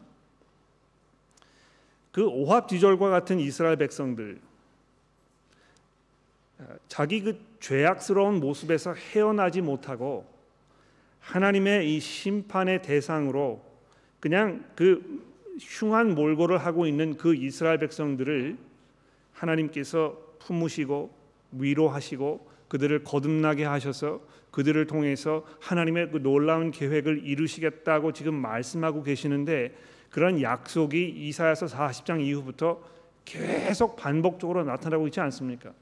그 2.13 2.25
오합지졸과 2.25 3.10
같은 3.10 3.38
이스라엘 3.41 3.75
백성들 3.75 4.39
자기 6.88 7.20
그 7.20 7.38
죄악스러운 7.60 8.39
모습에서 8.39 8.94
헤어나지 8.94 9.60
못하고 9.60 10.35
하나님의 11.25 11.96
이 11.96 12.00
심판의 12.00 12.82
대상으로 12.82 13.63
그냥 14.20 14.63
그 14.75 15.24
흉한 15.60 16.13
몰골을 16.15 16.58
하고 16.60 16.86
있는 16.86 17.17
그 17.17 17.36
이스라엘 17.36 17.79
백성들을 17.79 18.58
하나님께서 19.34 20.17
품으시고 20.39 21.13
위로하시고 21.51 22.48
그들을 22.67 23.03
거듭나게 23.03 23.63
하셔서 23.65 24.22
그들을 24.51 24.86
통해서 24.88 25.46
하나님의 25.62 26.12
그 26.12 26.22
놀라운 26.22 26.72
계획을 26.72 27.25
이루시겠다고 27.25 28.13
지금 28.13 28.36
말씀하고 28.36 29.03
계시는데 29.03 29.75
그런 30.10 30.41
약속이 30.41 31.10
이사야서 31.10 31.65
40장 31.65 32.22
이후부터 32.22 32.82
계속 33.25 33.96
반복적으로 33.96 34.63
나타나고 34.63 35.08
있지 35.08 35.20
않습니까? 35.20 35.74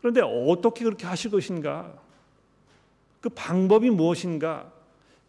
그런데 0.00 0.20
어떻게 0.20 0.84
그렇게 0.84 1.06
하실 1.06 1.30
것인가? 1.30 1.94
그 3.20 3.28
방법이 3.28 3.90
무엇인가? 3.90 4.72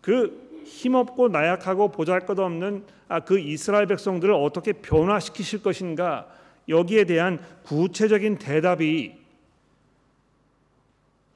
그 0.01 0.63
힘없고 0.65 1.29
나약하고 1.29 1.89
보잘것없는 1.89 2.85
아, 3.07 3.19
그 3.21 3.39
이스라엘 3.39 3.87
백성들을 3.87 4.33
어떻게 4.33 4.73
변화시키실 4.73 5.61
것인가? 5.61 6.27
여기에 6.69 7.05
대한 7.05 7.39
구체적인 7.63 8.37
대답이 8.37 9.19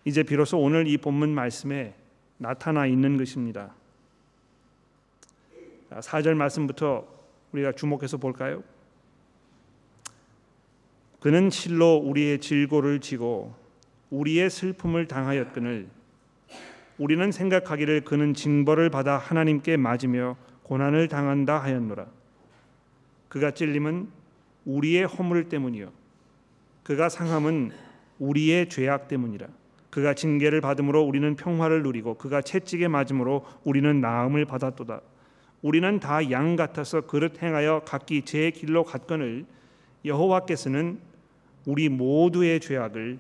이제 0.06 0.24
비로소 0.24 0.60
오늘 0.60 0.88
이 0.88 0.98
본문 0.98 1.30
말씀에 1.30 1.94
나타나 2.38 2.86
있는 2.86 3.18
것입니다. 3.18 3.74
4절 5.90 6.36
말씀부터 6.36 7.08
우리가 7.52 7.72
주목해서 7.72 8.18
볼까요? 8.18 8.64
그는 11.20 11.50
실로 11.50 11.96
우리의 11.96 12.40
질고를 12.40 13.00
지고 13.00 13.56
우리의 14.12 14.50
슬픔을 14.50 15.08
당하였거늘 15.08 15.88
우리는 16.98 17.32
생각하기를 17.32 18.02
그는 18.02 18.34
징벌을 18.34 18.90
받아 18.90 19.18
하나님께 19.18 19.78
맞으며 19.78 20.38
고난을 20.64 21.08
당한다 21.08 21.62
하였노라. 21.62 22.06
그가 23.28 23.52
찔림은 23.52 24.08
우리의 24.66 25.06
허물 25.06 25.50
때문이요 25.50 25.92
그가 26.84 27.10
상함은 27.10 27.72
우리의 28.20 28.70
죄악 28.70 29.08
때문이라. 29.08 29.48
그가 29.90 30.14
징계를 30.14 30.62
받음으로 30.62 31.04
우리는 31.04 31.36
평화를 31.36 31.84
누리고 31.84 32.16
그가 32.16 32.42
채찍에 32.42 32.88
맞음으로 32.88 33.46
우리는 33.64 34.02
나음을 34.02 34.46
받았도다. 34.46 35.02
우리는 35.62 36.00
다 36.00 36.30
양 36.32 36.56
같아서 36.56 37.02
그릇 37.02 37.42
행하여 37.42 37.82
각기 37.86 38.22
제 38.24 38.52
길로 38.52 38.84
갔거늘 38.84 39.46
여호와께서는 40.06 41.00
우리 41.66 41.90
모두의 41.90 42.60
죄악을 42.60 43.18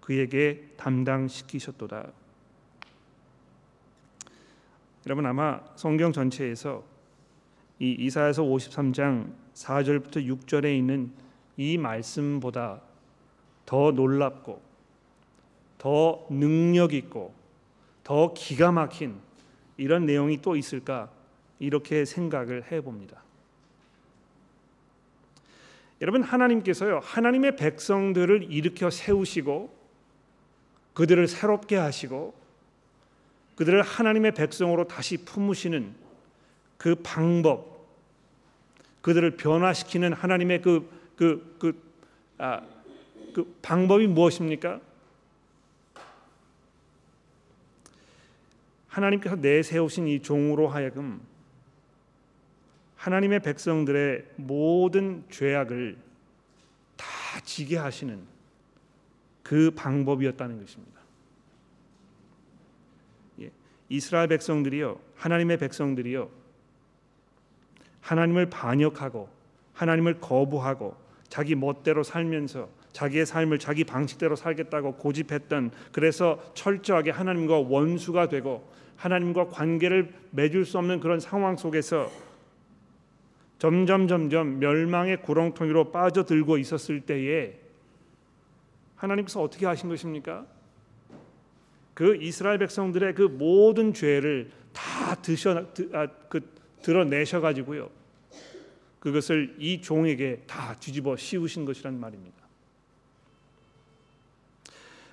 그에게 0.00 0.64
담당시키셨도다. 0.76 2.08
여러분 5.06 5.24
아마 5.26 5.60
성경 5.76 6.12
전체에서 6.12 6.82
이 7.78 7.92
이사야서 7.98 8.42
53장 8.42 9.32
4절부터 9.54 10.26
6절에 10.26 10.76
있는 10.76 11.12
이 11.56 11.78
말씀보다 11.78 12.80
더 13.64 13.92
놀랍고 13.92 14.60
더 15.78 16.26
능력 16.30 16.92
있고 16.94 17.32
더 18.02 18.34
기가 18.34 18.72
막힌 18.72 19.16
이런 19.76 20.06
내용이 20.06 20.42
또 20.42 20.56
있을까 20.56 21.10
이렇게 21.60 22.04
생각을 22.04 22.70
해 22.72 22.80
봅니다. 22.80 23.22
여러분 26.00 26.22
하나님께서요 26.22 27.00
하나님의 27.02 27.56
백성들을 27.56 28.52
일으켜 28.52 28.90
세우시고 28.90 29.76
그들을 30.94 31.28
새롭게 31.28 31.76
하시고 31.76 32.34
그들을 33.58 33.82
하나님의 33.82 34.32
백성으로 34.32 34.88
다시 34.88 35.18
품으시는 35.18 35.94
그 36.78 36.94
방법, 37.02 37.86
그들을 39.02 39.36
변화시키는 39.36 40.12
하나님의 40.14 40.62
그 40.62 40.98
그 41.18 41.56
그, 41.58 41.82
아, 42.38 42.62
그 43.34 43.58
방법이 43.60 44.06
무엇입니까? 44.06 44.80
하나님께서 48.86 49.34
내세우신 49.36 50.06
이 50.06 50.22
종으로 50.22 50.68
하여금 50.68 51.20
하나님의 52.96 53.40
백성들의 53.40 54.26
모든 54.36 55.24
죄악을 55.28 55.98
다 56.96 57.06
지게 57.44 57.76
하시는 57.76 58.20
그 59.42 59.72
방법이었다는 59.72 60.60
것입니다. 60.60 60.97
예, 63.90 63.94
이스라엘 63.94 64.28
백성들이요, 64.28 64.98
하나님의 65.16 65.58
백성들이요, 65.58 66.28
하나님을 68.00 68.46
반역하고 68.46 69.28
하나님을 69.74 70.20
거부하고 70.20 70.96
자기 71.28 71.54
멋대로 71.54 72.02
살면서 72.02 72.68
자기의 72.92 73.26
삶을 73.26 73.58
자기 73.58 73.84
방식대로 73.84 74.34
살겠다고 74.34 74.94
고집했던 74.94 75.70
그래서 75.92 76.42
철저하게 76.54 77.10
하나님과 77.10 77.58
원수가 77.58 78.28
되고 78.28 78.68
하나님과 78.96 79.48
관계를 79.48 80.12
맺을 80.30 80.64
수 80.64 80.78
없는 80.78 81.00
그런 81.00 81.20
상황 81.20 81.56
속에서 81.56 82.10
점점 83.58 84.08
점점 84.08 84.58
멸망의 84.58 85.22
구렁텅이로 85.22 85.92
빠져들고 85.92 86.58
있었을 86.58 87.02
때에 87.02 87.58
하나님께서 88.96 89.42
어떻게 89.42 89.66
하신 89.66 89.88
것입니까? 89.88 90.46
그 91.98 92.14
이스라엘 92.14 92.58
백성들의 92.58 93.16
그 93.16 93.22
모든 93.22 93.92
죄를 93.92 94.52
다 94.72 95.16
드셔 95.16 95.66
아, 95.92 96.06
그 96.28 96.48
드러내셔 96.80 97.40
가지고요. 97.40 97.90
그것을 99.00 99.56
이 99.58 99.82
종에게 99.82 100.44
다 100.46 100.76
뒤집어 100.78 101.16
씌우신 101.16 101.64
것이란 101.64 101.98
말입니다. 101.98 102.36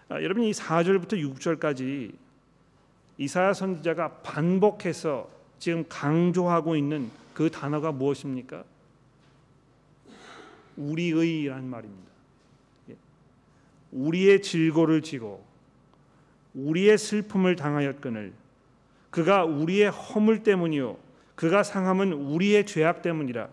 아, 0.09 0.21
여러분 0.21 0.43
이 0.43 0.51
4절부터 0.51 1.13
6절까지 1.13 2.13
이사야 3.17 3.53
선지자가 3.53 4.17
반복해서 4.17 5.27
지금 5.57 5.85
강조하고 5.89 6.75
있는 6.75 7.09
그 7.33 7.49
단어가 7.49 7.91
무엇입니까? 7.91 8.63
우리의란 10.77 11.67
말입니다. 11.67 12.11
예. 12.91 12.95
우리의 13.91 14.43
질고를 14.43 15.01
지고 15.01 15.54
우리의 16.55 16.97
슬픔을 16.97 17.55
당하였거늘 17.55 18.33
그가 19.09 19.45
우리의 19.45 19.91
허물 19.91 20.43
때문이요 20.43 20.97
그가 21.35 21.63
상함은 21.63 22.13
우리의 22.13 22.65
죄악 22.65 23.01
때문이라 23.01 23.49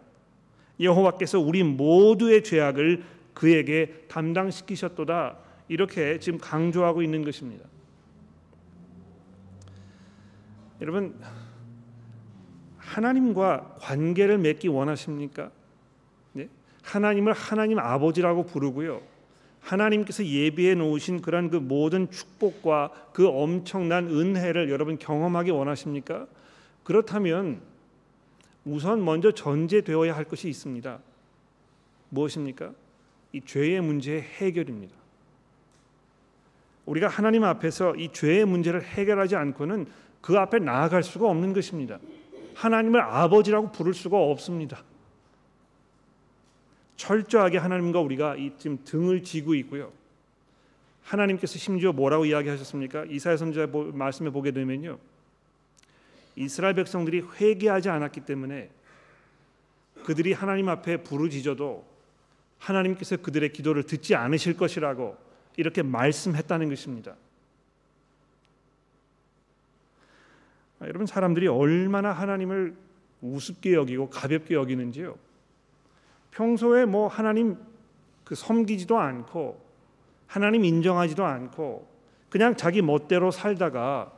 여호와께서 0.81 1.39
우리 1.41 1.63
모두의 1.63 2.43
죄악을 2.43 3.05
그에게 3.35 4.05
담당시키셨도다 4.09 5.37
이렇게 5.69 6.19
지금 6.19 6.39
강조하고 6.39 7.03
있는 7.03 7.25
것입니다. 7.25 7.65
여러분 10.81 11.15
하나님과 12.79 13.77
관계를 13.81 14.39
맺기 14.39 14.69
원하십니까? 14.69 15.51
네? 16.33 16.49
하나님을 16.83 17.33
하나님 17.33 17.79
아버지라고 17.79 18.45
부르고요. 18.45 19.01
하나님께서 19.63 20.25
예비해 20.25 20.75
놓으신 20.75 21.23
그런 21.23 21.49
그 21.49 21.57
모든 21.57 22.11
축복과 22.11 22.91
그 23.13 23.29
엄청난 23.29 24.09
은혜를 24.09 24.71
여러분 24.71 24.99
경험하기 24.99 25.51
원하십니까? 25.51 26.27
그렇다면 26.85 27.61
우선 28.65 29.05
먼저 29.05 29.33
전제되어야 29.33 30.15
할 30.15 30.25
것이 30.25 30.49
있습니다. 30.49 30.99
무엇입니까? 32.11 32.73
이 33.33 33.41
죄의 33.41 33.81
문제의 33.81 34.23
해결입니다. 34.23 34.95
우리가 36.85 37.09
하나님 37.09 37.45
앞에서 37.45 37.95
이 37.95 38.13
죄의 38.13 38.45
문제를 38.45 38.83
해결하지 38.83 39.37
않고는 39.37 39.87
그 40.21 40.39
앞에 40.39 40.59
나아갈 40.59 41.03
수가 41.03 41.29
없는 41.29 41.53
것입니다. 41.53 41.99
하나님을 42.55 43.01
아버지라고 43.01 43.73
부를 43.73 43.95
수가 43.95 44.19
없습니다. 44.19 44.83
철저하게 46.97 47.59
하나님과 47.59 48.01
우리가 48.01 48.37
이 48.37 48.53
지금 48.59 48.79
등을 48.85 49.23
지고 49.23 49.55
있고요. 49.55 49.93
하나님께서 51.03 51.59
심지어 51.59 51.93
뭐라고 51.93 52.25
이야기하셨습니까? 52.25 53.07
이사야 53.07 53.37
선지자 53.37 53.69
말씀에 53.93 54.31
보게 54.31 54.53
되면요. 54.53 54.99
이스라엘 56.37 56.75
백성들이 56.75 57.23
회개하지 57.41 57.89
않았기 57.89 58.21
때문에 58.21 58.71
그들이 60.05 60.33
하나님 60.33 60.69
앞에 60.69 60.99
부르짖어도 60.99 61.85
하나님께서 62.59 63.17
그들의 63.17 63.53
기도를 63.53 63.85
듣지 63.85 64.15
않으실 64.15 64.57
것이라고 64.57 65.17
이렇게 65.57 65.83
말씀했다는 65.83 66.69
것입니다. 66.69 67.17
아, 70.81 70.87
여러분 70.87 71.07
사람들이 71.07 71.49
얼마나 71.49 72.13
하나님을 72.13 72.75
우습게 73.21 73.75
여기고 73.75 74.11
가볍게 74.11 74.55
여기는지요. 74.55 75.17
평소에 76.33 76.85
뭐 76.85 77.09
하나님 77.09 77.57
그 78.25 78.35
섬기지도 78.35 78.99
않고 78.99 79.61
하나님 80.27 80.65
인정하지도 80.65 81.25
않고 81.25 81.87
그냥 82.29 82.57
자기 82.57 82.83
멋대로 82.83 83.31
살다가 83.31 84.11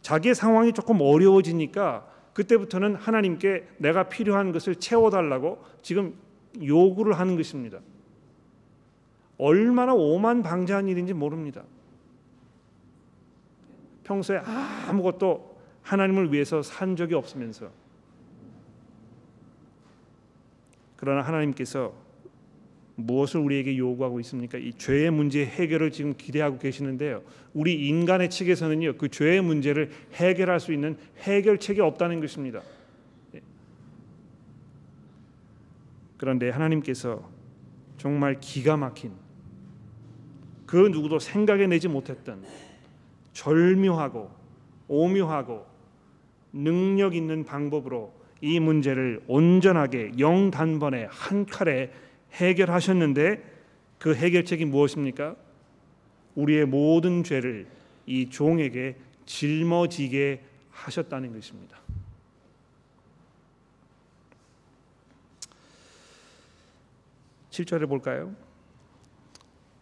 자기의 0.00 0.34
상황이 0.34 0.72
조금 0.72 1.00
어려워지니까 1.00 2.06
그때부터는 2.32 2.94
하나님께 2.94 3.68
내가 3.78 4.04
필요한 4.04 4.52
것을 4.52 4.76
채워달라고 4.76 5.62
지금 5.82 6.14
요구를 6.62 7.18
하는 7.18 7.36
것입니다. 7.36 7.78
얼마나 9.38 9.92
오만 9.94 10.42
방자한 10.42 10.88
일인지 10.88 11.12
모릅니다. 11.12 11.62
평소에 14.04 14.38
아무것도 14.88 15.56
하나님을 15.82 16.32
위해서 16.32 16.62
산 16.62 16.96
적이 16.96 17.14
없으면서 17.14 17.70
그러나 21.02 21.22
하나님께서 21.22 21.92
무엇을 22.94 23.40
우리에게 23.40 23.76
요구하고 23.76 24.20
있습니까? 24.20 24.56
이 24.56 24.72
죄의 24.72 25.10
문제 25.10 25.44
해결을 25.44 25.90
지금 25.90 26.14
기대하고 26.16 26.58
계시는데요. 26.58 27.24
우리 27.54 27.88
인간의 27.88 28.30
측에서는요, 28.30 28.98
그 28.98 29.08
죄의 29.08 29.40
문제를 29.40 29.90
해결할 30.12 30.60
수 30.60 30.72
있는 30.72 30.96
해결책이 31.22 31.80
없다는 31.80 32.20
것입니다. 32.20 32.62
예. 33.34 33.40
그런데 36.18 36.50
하나님께서 36.50 37.28
정말 37.98 38.38
기가 38.38 38.76
막힌 38.76 39.10
그 40.66 40.76
누구도 40.76 41.18
생각해 41.18 41.66
내지 41.66 41.88
못했던 41.88 42.44
절묘하고 43.32 44.30
오묘하고 44.86 45.66
능력 46.52 47.16
있는 47.16 47.42
방법으로 47.42 48.21
이 48.42 48.58
문제를 48.58 49.22
온전하게 49.28 50.12
영 50.18 50.50
단번에 50.50 51.06
한 51.08 51.46
칼에 51.46 51.92
해결하셨는데 52.32 53.42
그 53.98 54.14
해결책이 54.14 54.64
무엇입니까? 54.64 55.36
우리의 56.34 56.66
모든 56.66 57.22
죄를 57.22 57.66
이 58.04 58.28
종에게 58.28 58.96
짊어지게 59.26 60.42
하셨다는 60.72 61.32
것입니다. 61.32 61.78
칠절에 67.50 67.86
볼까요? 67.86 68.34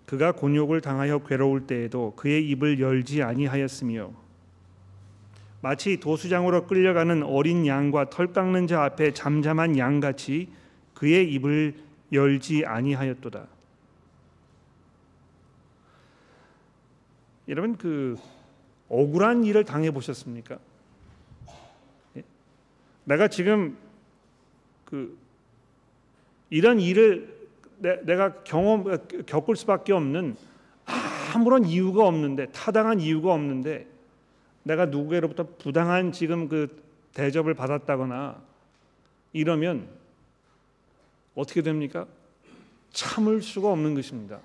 그가 0.05 0.33
곤욕을 0.33 0.83
당하여 0.83 1.21
괴로울 1.21 1.67
때에도 1.67 2.15
그의 2.17 2.47
입을 2.51 2.79
열지 2.81 3.23
아니하였으며 3.23 4.13
마치 5.63 6.01
도수장으로 6.01 6.67
끌려가는 6.67 7.23
어린 7.23 7.67
양과 7.67 8.11
털 8.11 8.33
깎는 8.33 8.67
자 8.67 8.85
앞에 8.85 9.13
잠잠한 9.13 9.77
양같이 9.77 10.49
그의 10.95 11.33
입을 11.35 11.75
열지 12.13 12.65
아니하였도다. 12.65 13.47
여러분 17.49 17.77
그 17.77 18.17
억울한 18.89 19.45
일을 19.45 19.65
당해 19.65 19.91
보셨습니까? 19.91 20.59
예? 22.17 22.23
내가 23.05 23.29
지금 23.29 23.77
그 24.85 25.17
이런 26.49 26.81
일을 26.81 27.49
내, 27.79 28.01
내가 28.05 28.43
경험 28.45 28.85
겪을 29.27 29.57
수밖에 29.57 29.93
없는 29.93 30.37
아무런 31.35 31.65
이유가 31.65 32.07
없는데 32.07 32.47
타당한 32.53 33.01
이유가 33.01 33.33
없는데 33.33 33.87
내가 34.71 34.87
누구에로부터 34.87 35.49
부당한 35.59 36.13
지금 36.13 36.49
그 36.49 36.81
대접을 37.15 37.55
받았다거나 37.55 38.41
이러면 39.33 39.89
어떻게 41.35 41.61
됩니까? 41.61 42.07
참을 42.93 43.43
수가 43.43 43.73
없는 43.73 43.95
것입니다. 43.97 44.39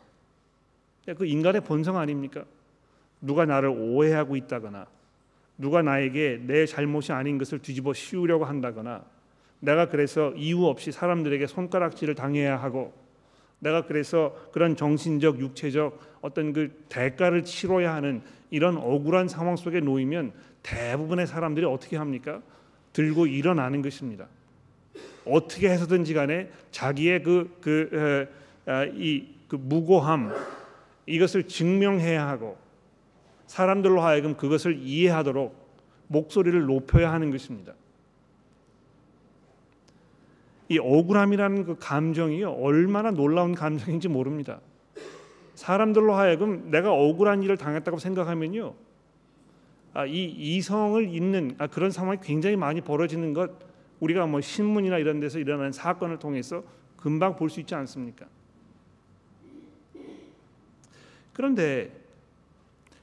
그 1.15 1.27
인간의 1.27 1.61
본성 1.61 1.97
아닙니까? 1.97 2.43
누가 3.21 3.45
나를 3.45 3.69
오해하고 3.69 4.35
있다거나 4.35 4.87
누가 5.59 5.83
나에게 5.83 6.41
내 6.41 6.65
잘못이 6.65 7.11
아닌 7.11 7.37
것을 7.37 7.59
뒤집어 7.59 7.93
씌우려고 7.93 8.45
한다거나 8.45 9.05
내가 9.59 9.89
그래서 9.89 10.33
이유 10.35 10.65
없이 10.65 10.91
사람들에게 10.91 11.45
손가락질을 11.45 12.15
당해야 12.15 12.57
하고 12.57 12.93
내가 13.59 13.85
그래서 13.85 14.35
그런 14.51 14.75
정신적 14.75 15.39
육체적 15.39 16.17
어떤 16.21 16.51
그 16.51 16.83
대가를 16.89 17.43
치러야 17.43 17.93
하는 17.93 18.23
이런 18.51 18.77
억울한 18.77 19.27
상황 19.27 19.55
속에 19.55 19.79
놓이면 19.79 20.33
대부분의 20.63 21.27
사람들이 21.27 21.65
어떻게 21.65 21.97
합니까? 21.97 22.41
들고 22.93 23.27
일어나는 23.27 23.81
것입니다. 23.81 24.27
어떻게 25.25 25.69
해서든지 25.69 26.13
간에 26.13 26.49
자기의 26.71 27.23
그그그 27.23 28.29
무고함 29.49 30.33
이것을 31.05 31.47
증명해야 31.47 32.27
하고 32.27 32.57
사람들로 33.47 34.01
하여금 34.01 34.35
그것을 34.35 34.77
이해하도록 34.79 35.65
목소리를 36.07 36.65
높여야 36.65 37.11
하는 37.11 37.31
것입니다. 37.31 37.73
이 40.69 40.79
억울함이라는 40.79 41.65
그 41.65 41.75
감정이요 41.79 42.51
얼마나 42.53 43.11
놀라운 43.11 43.53
감정인지 43.53 44.07
모릅니다. 44.07 44.59
사람들로 45.55 46.13
하여금 46.13 46.69
내가 46.69 46.93
억울한 46.93 47.43
일을 47.43 47.57
당했다고 47.57 47.97
생각하면요, 47.97 48.75
아, 49.93 50.05
이 50.05 50.25
이성을 50.25 51.07
잇는 51.13 51.55
아, 51.57 51.67
그런 51.67 51.89
상황이 51.89 52.19
굉장히 52.21 52.57
많이 52.57 52.81
벌어지는 52.81 53.33
것 53.33 53.51
우리가 54.01 54.25
뭐 54.27 54.41
신문이나 54.41 54.97
이런 54.97 55.19
데서 55.19 55.39
일어나는 55.39 55.71
사건을 55.71 56.19
통해서 56.19 56.63
금방 56.97 57.35
볼 57.35 57.49
수 57.49 57.59
있지 57.59 57.73
않습니까? 57.75 58.25
그런데 61.33 61.91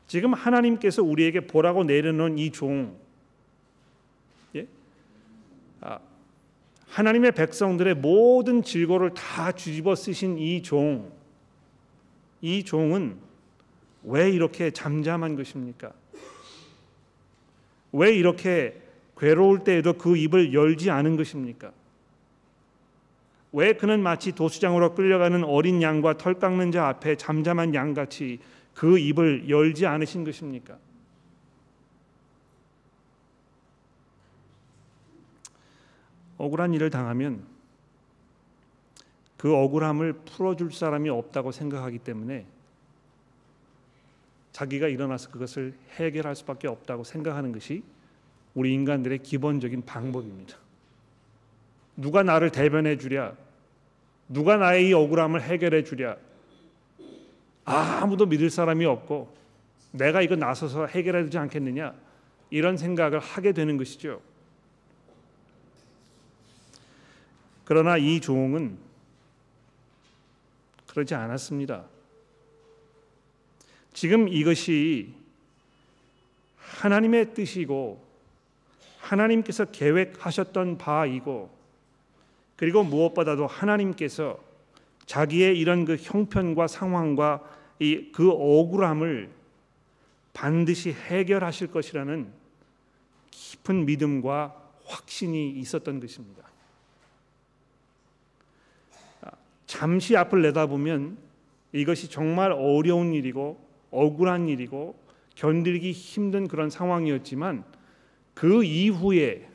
지금 0.06 0.34
하나님께서 0.34 1.02
우리에게 1.02 1.46
보라고 1.46 1.84
내려놓은 1.84 2.36
이 2.36 2.50
종, 2.50 2.96
예? 4.54 4.66
아, 5.80 5.98
하나님의 6.88 7.32
백성들의 7.32 7.94
모든 7.96 8.62
질고를 8.62 9.14
다 9.14 9.52
뒤집어 9.52 9.94
쓰신 9.94 10.36
이 10.38 10.62
종, 10.62 11.10
이 12.42 12.64
종은 12.64 13.16
왜 14.02 14.30
이렇게 14.30 14.70
잠잠한 14.72 15.36
것입니까? 15.36 15.92
왜 17.92 18.12
이렇게 18.14 18.82
괴로울 19.16 19.62
때에도 19.62 19.92
그 19.94 20.16
입을 20.16 20.52
열지 20.52 20.90
않은 20.90 21.16
것입니까? 21.16 21.72
왜 23.52 23.74
그는 23.74 24.02
마치 24.02 24.32
도수장으로 24.32 24.94
끌려가는 24.94 25.44
어린 25.44 25.80
양과 25.82 26.16
털 26.16 26.34
깎는 26.34 26.72
자 26.72 26.88
앞에 26.88 27.16
잠잠한 27.16 27.74
양같이 27.74 28.40
그 28.74 28.98
입을 28.98 29.48
열지 29.48 29.86
않으신 29.86 30.24
것입니까? 30.24 30.78
억울한 36.38 36.74
일을 36.74 36.90
당하면 36.90 37.51
그 39.42 39.52
억울함을 39.52 40.12
풀어줄 40.12 40.70
사람이 40.72 41.08
없다고 41.08 41.50
생각하기 41.50 41.98
때문에 41.98 42.46
자기가 44.52 44.86
일어나서 44.86 45.30
그것을 45.30 45.74
해결할 45.96 46.36
수밖에 46.36 46.68
없다고 46.68 47.02
생각하는 47.02 47.50
것이 47.50 47.82
우리 48.54 48.72
인간들의 48.72 49.18
기본적인 49.18 49.84
방법입니다. 49.84 50.56
누가 51.96 52.22
나를 52.22 52.52
대변해 52.52 52.96
주랴? 52.96 53.34
누가 54.28 54.58
나의 54.58 54.90
이 54.90 54.92
억울함을 54.92 55.42
해결해 55.42 55.82
주랴? 55.82 56.16
아무도 57.64 58.26
믿을 58.26 58.48
사람이 58.48 58.84
없고 58.84 59.34
내가 59.90 60.22
이거 60.22 60.36
나서서 60.36 60.86
해결해 60.86 61.24
주지 61.24 61.38
않겠느냐? 61.38 61.92
이런 62.50 62.76
생각을 62.76 63.18
하게 63.18 63.50
되는 63.50 63.76
것이죠. 63.76 64.20
그러나 67.64 67.96
이 67.96 68.20
종은 68.20 68.78
그러지 70.92 71.14
않았습니다. 71.14 71.86
지금 73.94 74.28
이것이 74.28 75.14
하나님의 76.58 77.32
뜻이고 77.32 78.04
하나님께서 79.00 79.64
계획하셨던 79.66 80.76
바이고 80.76 81.50
그리고 82.56 82.84
무엇보다도 82.84 83.46
하나님께서 83.46 84.38
자기의 85.06 85.58
이런 85.58 85.86
그 85.86 85.96
형편과 85.96 86.66
상황과 86.68 87.42
이 87.80 88.12
그 88.12 88.30
억울함을 88.30 89.30
반드시 90.34 90.92
해결하실 90.92 91.72
것이라는 91.72 92.32
깊은 93.30 93.86
믿음과 93.86 94.54
확신이 94.84 95.50
있었던 95.50 96.00
것입니다. 96.00 96.51
잠시 99.72 100.18
앞을 100.18 100.42
내다보면 100.42 101.16
이것이 101.72 102.10
정말 102.10 102.52
어려운 102.52 103.14
일이고 103.14 103.58
억울한 103.90 104.46
일이고 104.48 104.94
견디기 105.34 105.92
힘든 105.92 106.46
그런 106.46 106.68
상황이었지만 106.68 107.64
그 108.34 108.64
이후에 108.64 109.48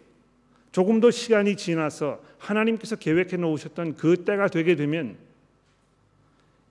조금 0.71 0.99
더 0.99 1.11
시간이 1.11 1.55
지나서 1.55 2.19
하나님께서 2.39 2.95
계획해 2.95 3.37
놓으셨던 3.37 3.93
그 3.93 4.25
때가 4.25 4.47
되게 4.47 4.75
되면 4.75 5.17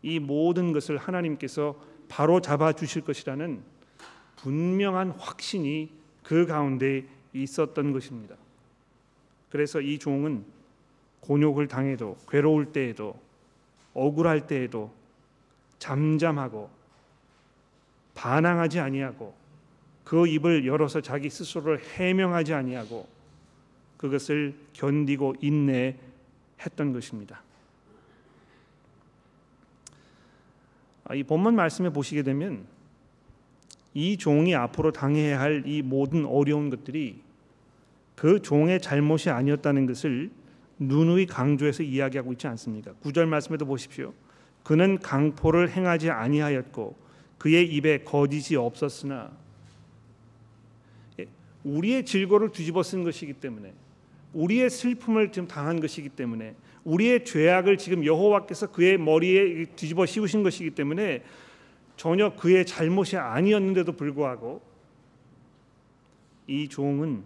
이 0.03 0.19
모든 0.19 0.73
것을 0.73 0.97
하나님께서 0.97 1.81
바로 2.09 2.41
잡아 2.41 2.73
주실 2.73 3.03
것이라는 3.03 3.63
분명한 4.39 5.11
확신이 5.11 5.93
그 6.25 6.47
가운데 6.47 7.05
있었던 7.33 7.93
것입니다. 7.93 8.35
그래서 9.51 9.81
이 9.81 10.01
종은 10.01 10.45
곤욕을 11.21 11.69
당해도 11.69 12.17
괴로울 12.29 12.73
때에도 12.73 13.25
억울할 13.97 14.47
때에도 14.47 14.93
잠잠하고 15.79 16.69
반항하지 18.15 18.79
아니하고 18.79 19.35
그 20.05 20.27
입을 20.27 20.67
열어서 20.67 21.01
자기 21.01 21.31
스스로를 21.31 21.83
해명하지 21.83 22.55
아니하고 22.55 23.09
그것을 23.97 24.55
견디고 24.75 25.37
인내했던 25.41 26.93
것입니다. 26.93 27.43
아, 31.05 31.15
이 31.15 31.23
본문 31.23 31.57
말씀에 31.57 31.91
보시게 31.91 32.23
되면 32.23 32.67
이 33.95 34.19
종이 34.19 34.55
앞으로 34.55 34.93
당해야 34.93 35.41
할 35.41 35.63
이 35.67 35.81
모든 35.81 36.27
어려운 36.27 36.69
것들이 36.69 37.21
그 38.15 38.43
종의 38.43 38.81
잘못이 38.81 39.31
아니었다는 39.31 39.87
것을 39.87 40.31
누누이 40.79 41.27
강조해서 41.27 41.83
이야기하고 41.83 42.33
있지 42.33 42.47
않습니까? 42.49 42.93
구절 43.01 43.27
말씀에도 43.27 43.65
보십시오. 43.67 44.13
그는 44.63 44.99
강포를 44.99 45.71
행하지 45.71 46.11
아니하였고 46.11 46.97
그의 47.39 47.67
입에 47.67 47.99
거짓이 47.99 48.57
없었으나 48.57 49.31
예, 51.21 51.27
우리의 51.65 52.05
질고를 52.05 52.51
뒤집어 52.51 52.83
쓴 52.83 53.05
것이기 53.05 53.35
때문에 53.35 53.73
우리의 54.33 54.69
슬픔을 54.69 55.33
지금 55.33 55.49
당한 55.49 55.81
것이기 55.81 56.11
때문에 56.11 56.55
우리의 56.85 57.25
죄악을 57.25 57.79
지금 57.79 58.05
여호와께서 58.05 58.71
그의 58.71 58.99
머리에 58.99 59.65
뒤집어 59.77 60.05
씌우신 60.07 60.43
것이기 60.43 60.71
때문에 60.71 61.23
전혀 61.97 62.35
그의 62.35 62.67
잘못이 62.67 63.17
아니었는데도 63.17 63.93
불구하고 63.93 64.61
이 66.47 66.69
종은 66.69 67.25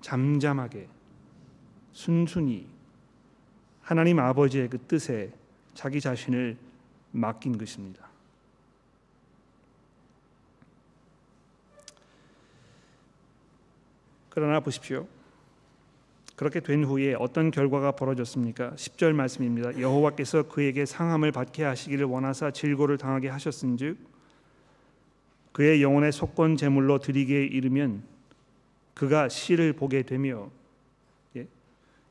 잠잠하게 0.00 0.86
순순히 1.94 2.66
하나님 3.80 4.18
아버지의 4.18 4.68
그 4.68 4.78
뜻에 4.78 5.32
자기 5.74 6.00
자신을 6.00 6.56
맡긴 7.12 7.56
것입니다. 7.56 8.08
그러나 14.28 14.58
보십시오. 14.58 15.06
그렇게 16.34 16.58
된 16.58 16.82
후에 16.82 17.14
어떤 17.14 17.52
결과가 17.52 17.92
벌어졌습니까? 17.92 18.72
10절 18.72 19.12
말씀입니다. 19.12 19.78
여호와께서 19.78 20.48
그에게 20.48 20.84
상함을 20.84 21.30
받게 21.30 21.62
하시기를 21.62 22.06
원하사 22.06 22.50
질고를 22.50 22.98
당하게 22.98 23.28
하셨은즉 23.28 23.96
그의 25.52 25.80
영혼의 25.80 26.10
속건 26.10 26.56
제물로 26.56 26.98
드리기에 26.98 27.44
이르면 27.44 28.02
그가 28.94 29.28
씨를 29.28 29.74
보게 29.74 30.02
되며 30.02 30.50
예? 30.50 30.63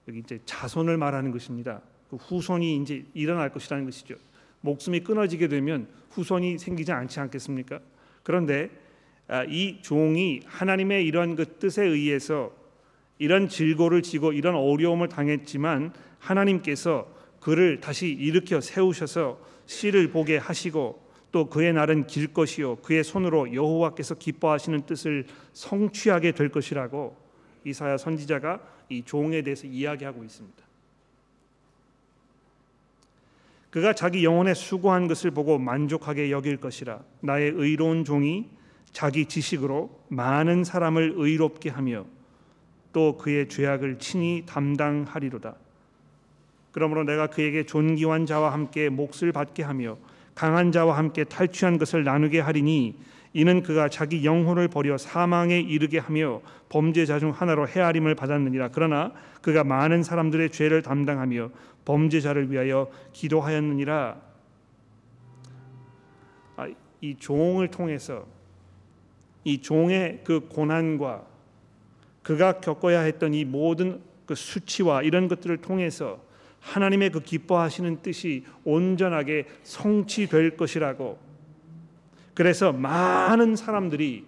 여기 0.08 0.20
이제 0.20 0.39
자손을 0.46 0.98
말하는 0.98 1.32
것입니다. 1.32 1.82
그 2.10 2.18
후손이 2.18 2.78
이제 2.78 3.06
일어날 3.13 3.52
것이라는 3.52 3.86
것이죠. 3.86 4.16
목숨이 4.62 5.02
끊어지게 5.02 5.48
되면 5.48 5.88
후손이 6.12 6.58
생기지 6.58 6.92
않지 6.92 7.20
않겠습니까? 7.20 7.80
그런데 8.24 8.70
아, 9.28 9.44
이 9.46 9.80
종이 9.82 10.42
하나님의 10.46 11.06
이런 11.06 11.36
그 11.36 11.58
뜻에 11.58 11.84
의해서 11.84 12.54
이런 13.20 13.48
질고를 13.48 14.02
지고 14.02 14.34
이런 14.34 14.56
어려움을 14.56 15.08
당했지만 15.08 15.94
하나님께서 16.20 17.08
그를 17.39 17.80
다시 17.80 18.08
일으켜 18.08 18.62
세우셔서 18.62 19.39
씨를 19.66 20.12
보게 20.12 20.38
하시고 20.38 21.02
또 21.32 21.50
그의 21.50 21.74
날은 21.74 22.08
길 22.08 22.34
것이요 22.34 22.78
그의 22.78 23.04
손으로 23.04 23.54
여호와께서 23.54 24.16
기뻐하시는 24.16 24.86
뜻을 24.86 25.26
성취하게 25.54 26.34
될 26.34 26.50
것이라고 26.50 27.22
이사야 27.65 27.97
선지자가 27.97 28.60
이 28.89 29.04
종에 29.04 29.41
대해서 29.41 29.67
이야기하고 29.67 30.23
있습니다. 30.23 30.63
그가 33.69 33.93
자기 33.93 34.23
영혼에 34.23 34.54
수고한 34.54 35.08
것을 35.08 35.32
보고 35.32 35.58
만족하게 35.58 36.30
여길 36.30 36.58
것이라 36.58 37.02
나의 37.21 37.52
의로운 37.56 38.06
종이 38.06 38.49
자기 38.91 39.26
지식으로 39.26 39.99
많은 40.10 40.63
사람을 40.63 41.13
의롭게 41.15 41.71
하며 41.71 42.06
또 42.91 43.17
그의 43.17 43.49
죄악을 43.49 43.97
친히 43.97 44.43
담당하리로다. 44.45 45.56
그러므로 46.71 47.04
내가 47.04 47.28
그에게 47.28 47.65
존귀한 47.65 48.28
자와 48.28 48.54
함께 48.54 48.89
몫을 48.89 49.32
받게 49.32 49.63
하며 49.63 49.97
강한 50.36 50.71
자와 50.71 50.97
함께 50.97 51.23
탈취한 51.23 51.78
것을 51.78 52.04
나누게 52.04 52.39
하리니 52.39 52.95
이는 53.34 53.63
그가 53.63 53.89
자기 53.89 54.24
영혼을 54.24 54.67
버려 54.67 54.98
사망에 54.98 55.60
이르게 55.60 55.98
하며 55.98 56.41
범죄자 56.69 57.19
중 57.19 57.32
하나로 57.32 57.67
헤아림을 57.67 58.15
받았느니라. 58.15 58.69
그러나 58.72 59.12
그가 59.41 59.63
많은 59.63 60.04
사람들의 60.04 60.52
죄를 60.52 60.84
담당하며 60.84 61.50
범죄자를 61.86 62.52
위하여 62.52 62.89
기도하였느니라. 63.12 64.22
아, 66.58 66.67
이 67.02 67.15
종을 67.17 67.69
통해서 67.69 68.26
이 69.43 69.62
종의 69.62 70.22
그 70.24 70.48
고난과 70.48 71.26
그가 72.22 72.62
겪어야 72.62 73.02
했던 73.02 73.34
이 73.34 73.43
모든 73.43 74.02
그 74.26 74.36
수치와 74.36 75.02
이런 75.02 75.28
것들을 75.28 75.58
통해서 75.58 76.22
하나님의 76.62 77.10
그 77.10 77.19
기뻐하시는 77.19 78.02
뜻이 78.02 78.46
온전하게 78.63 79.48
성취될 79.63 80.56
것이라고 80.56 81.33
그래서 82.34 82.72
많은 82.72 83.56
사람들이 83.56 84.26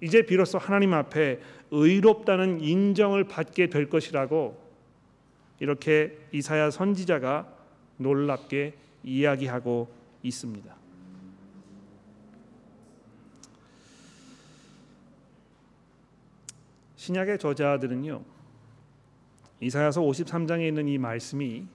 이제 0.00 0.22
비로소 0.22 0.58
하나님 0.58 0.92
앞에 0.92 1.40
의롭다는 1.70 2.60
인정을 2.60 3.24
받게 3.24 3.68
될 3.68 3.88
것이라고 3.88 4.62
이렇게 5.60 6.18
이사야 6.32 6.70
선지자가 6.70 7.48
놀랍게 7.96 8.74
이야기하고 9.02 9.88
있습니다. 10.22 10.74
신약의 16.96 17.38
저자들은요. 17.38 18.24
이사야서 19.60 20.00
53장에 20.00 20.68
있는 20.68 20.88
이 20.88 20.98
말씀이 20.98 21.66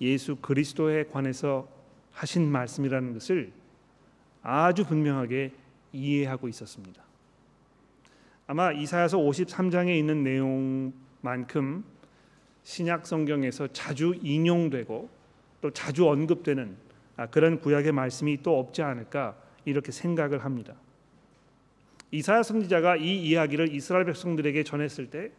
예수 0.00 0.36
그리스도에 0.36 1.04
관해서 1.04 1.68
하신 2.12 2.50
말씀이라는 2.50 3.12
것을 3.14 3.52
아주 4.48 4.84
분명하게 4.84 5.50
이해하고 5.92 6.46
있었습니다. 6.46 7.02
아마 8.46 8.70
이사야서 8.70 9.18
53장에 9.18 9.98
있는 9.98 10.22
내용만큼 10.22 11.84
신약 12.62 13.08
성경에서 13.08 13.66
자주 13.72 14.14
인용되고 14.22 15.10
또 15.60 15.70
자주 15.72 16.08
언급되는 16.08 16.76
아, 17.16 17.26
그런 17.26 17.58
구약의 17.58 17.90
말씀이 17.90 18.42
또 18.44 18.60
없지 18.60 18.82
않을까 18.82 19.36
이렇게 19.64 19.90
생각을 19.90 20.44
합니다. 20.44 20.74
이사야 22.12 22.44
선지자가 22.44 22.96
이 22.96 23.28
이야기를 23.28 23.74
이스라엘 23.74 24.04
백성들에게 24.04 24.62
전했을 24.62 25.10
때 25.10 25.32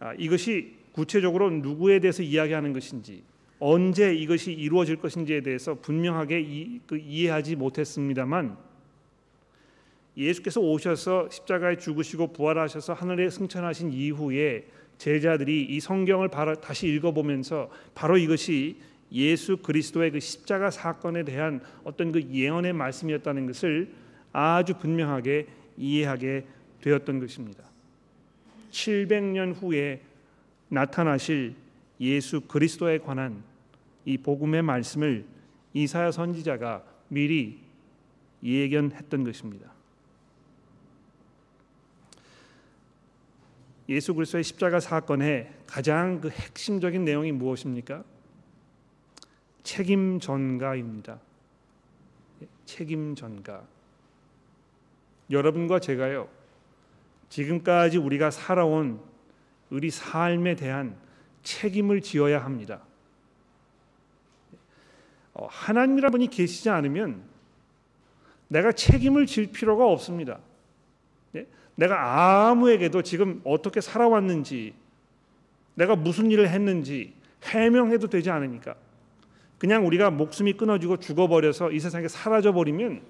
아, 0.00 0.12
이것이 0.18 0.76
구체적으로 0.92 1.50
누구에 1.50 2.00
대해서 2.00 2.22
이야기하는 2.22 2.74
것인지 2.74 3.22
언제 3.58 4.14
이것이 4.14 4.52
이루어질 4.52 4.96
것인지에 4.96 5.40
대해서 5.40 5.74
분명하게 5.74 6.40
이, 6.40 6.80
그 6.86 6.98
이해하지 6.98 7.56
못했습니다만 7.56 8.56
예수께서 10.16 10.60
오셔서 10.60 11.28
십자가에 11.30 11.76
죽으시고 11.76 12.32
부활하셔서 12.32 12.94
하늘에 12.94 13.28
승천하신 13.30 13.92
이후에 13.92 14.66
제자들이 14.98 15.64
이 15.64 15.80
성경을 15.80 16.30
다시 16.62 16.88
읽어보면서 16.88 17.70
바로 17.94 18.16
이것이 18.16 18.76
예수 19.12 19.58
그리스도의 19.58 20.10
그 20.10 20.20
십자가 20.20 20.70
사건에 20.70 21.22
대한 21.22 21.60
어떤 21.84 22.12
그 22.12 22.22
예언의 22.22 22.72
말씀이었다는 22.72 23.46
것을 23.46 23.92
아주 24.32 24.74
분명하게 24.78 25.46
이해하게 25.76 26.44
되었던 26.80 27.20
것입니다. 27.20 27.64
700년 28.70 29.54
후에 29.54 30.00
나타나실 30.68 31.54
예수 32.00 32.42
그리스도에 32.42 32.98
관한 32.98 33.42
이 34.04 34.18
복음의 34.18 34.62
말씀을 34.62 35.26
이사야 35.72 36.10
선지자가 36.10 36.84
미리 37.08 37.60
예견했던 38.42 39.24
것입니다. 39.24 39.72
예수 43.88 44.14
그리스도의 44.14 44.42
십자가 44.42 44.80
사건의 44.80 45.52
가장 45.66 46.20
그 46.20 46.28
핵심적인 46.28 47.04
내용이 47.04 47.32
무엇입니까? 47.32 48.04
책임 49.62 50.18
전가입니다. 50.18 51.20
책임 52.64 53.14
전가. 53.14 53.64
여러분과 55.30 55.80
제가요 55.80 56.28
지금까지 57.28 57.98
우리가 57.98 58.30
살아온 58.30 59.00
우리 59.70 59.90
삶에 59.90 60.54
대한 60.54 60.96
책임을 61.46 62.00
지어야 62.00 62.44
합니다. 62.44 62.80
어, 65.32 65.46
하나님이라 65.48 66.10
분이 66.10 66.28
계시지 66.28 66.68
않으면 66.70 67.22
내가 68.48 68.72
책임을 68.72 69.26
질 69.26 69.52
필요가 69.52 69.86
없습니다. 69.86 70.40
네? 71.32 71.46
내가 71.76 72.48
아무에게도 72.48 73.02
지금 73.02 73.40
어떻게 73.44 73.80
살아왔는지, 73.80 74.74
내가 75.74 75.94
무슨 75.94 76.30
일을 76.32 76.48
했는지 76.48 77.14
해명해도 77.44 78.08
되지 78.08 78.30
않으니까. 78.30 78.74
그냥 79.58 79.86
우리가 79.86 80.10
목숨이 80.10 80.54
끊어지고 80.54 80.96
죽어버려서 80.98 81.70
이 81.70 81.78
세상에 81.78 82.08
사라져 82.08 82.52
버리면 82.52 83.02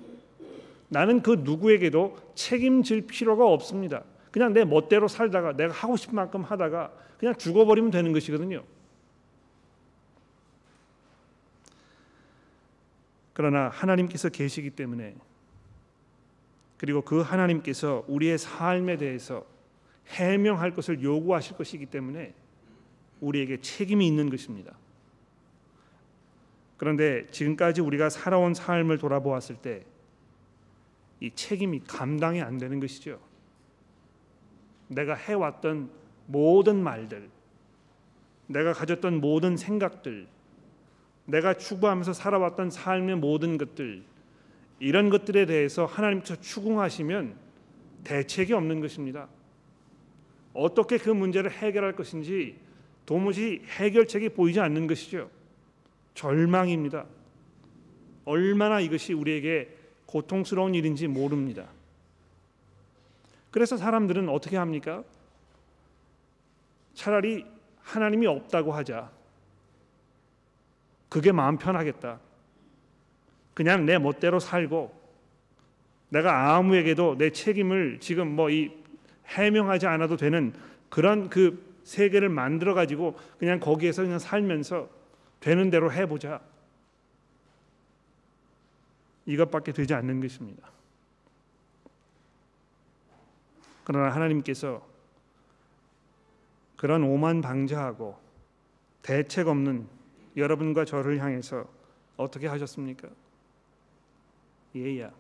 나는 0.89 1.23
그 1.23 1.41
누구에게도 1.43 2.19
책임질 2.35 3.07
필요가 3.07 3.47
없습니다. 3.47 4.05
그냥 4.31 4.53
내 4.53 4.65
멋대로 4.65 5.09
살다가 5.09 5.57
내가 5.57 5.73
하고 5.73 5.97
싶은 5.97 6.15
만큼 6.15 6.43
하다가 6.43 6.93
그냥 7.19 7.37
죽어버리면 7.37 7.91
되는 7.91 8.13
것이거든요. 8.13 8.65
그러나 13.33 13.69
하나님께서 13.69 14.29
계시기 14.29 14.71
때문에 14.71 15.15
그리고 16.79 17.03
그 17.03 17.21
하나님께서 17.21 18.05
우리의 18.09 18.39
삶에 18.39 18.97
대해서 18.97 19.47
해명할 20.09 20.75
것을 20.75 21.03
요구하실 21.03 21.57
것이기 21.57 21.87
때문에 21.87 22.35
우리에게 23.21 23.61
책임이 23.61 24.07
있는 24.07 24.31
것입니다. 24.31 24.77
그런데 26.77 27.27
지금까지 27.31 27.81
우리가 27.81 28.11
살아온 28.11 28.55
삶을 28.55 28.99
돌아보았을 28.99 29.57
때 29.57 29.97
이 31.21 31.31
책임이 31.35 31.81
감당이 31.87 32.43
안 32.43 32.59
되는 32.59 32.79
것이죠. 32.81 33.19
내가 34.89 35.15
해왔던 35.15 35.91
모든 36.27 36.83
말들, 36.83 37.29
내가 38.47 38.73
가졌던 38.73 39.21
모든 39.21 39.57
생각들, 39.57 40.27
내가 41.25 41.55
추구하면서 41.55 42.13
살아왔던 42.13 42.71
삶의 42.71 43.17
모든 43.17 43.59
것들, 43.59 44.03
이런 44.79 45.09
것들에 45.11 45.47
대해서 45.47 45.87
하나님께서 45.87 46.41
추궁하시면 46.41 47.35
대책이 48.05 48.53
없는 48.53 48.81
것입니다. 48.81 49.29
어떻게 50.53 50.99
그 50.99 51.11
문제를 51.11 51.51
해결할 51.51 51.97
것인지 51.97 52.57
도무지 53.05 53.63
해결책이 53.79 54.31
보이지 54.31 54.61
않는 54.61 54.87
것이죠. 54.87 55.31
절망입니다. 56.15 57.07
얼마나 58.25 58.81
이것이 58.81 59.13
우리에게 59.13 59.77
고통스러운 60.07 60.75
일인지 60.75 61.07
모릅니다. 61.07 61.69
그래서 63.51 63.77
사람들은 63.77 64.29
어떻게 64.29 64.57
합니까? 64.57 65.05
차라리 66.97 67.47
하나님이 67.83 68.27
없다고 68.27 68.73
하자. 68.73 69.13
그게 71.09 71.31
마음 71.31 71.57
편하겠다. 71.57 72.19
그냥 73.55 73.87
내 73.87 73.97
멋대로 73.99 74.41
살고 74.41 75.07
내가 76.09 76.57
아무에게도 76.57 77.17
내 77.19 77.31
책임을 77.31 78.01
지금 78.01 78.35
뭐 78.35 78.51
이 78.51 78.87
해명하지 79.29 79.87
않아도 79.87 80.17
되는 80.17 80.53
그런 80.89 81.29
그 81.29 81.65
세계를 81.85 82.29
만들어 82.29 82.75
가지고 82.75 83.17
그냥 83.39 83.61
거기에서 83.61 84.03
그냥 84.03 84.19
살면서 84.19 84.89
되는 85.41 85.71
대로 85.71 85.93
해 85.93 86.07
보자. 86.07 86.41
이것밖에 89.27 89.73
되지 89.73 89.95
않는 89.95 90.21
것입니다. 90.21 90.71
그러나 93.85 94.15
하나님께서 94.15 94.87
그런 96.77 97.03
오만 97.05 97.41
방자하고 97.41 98.19
대책 99.03 99.49
없는 99.49 99.87
여러분과 100.37 100.85
저를 100.85 101.21
향해서 101.21 101.67
어떻게 102.17 102.47
하셨습니까? 102.47 103.09
얘야. 104.75 105.11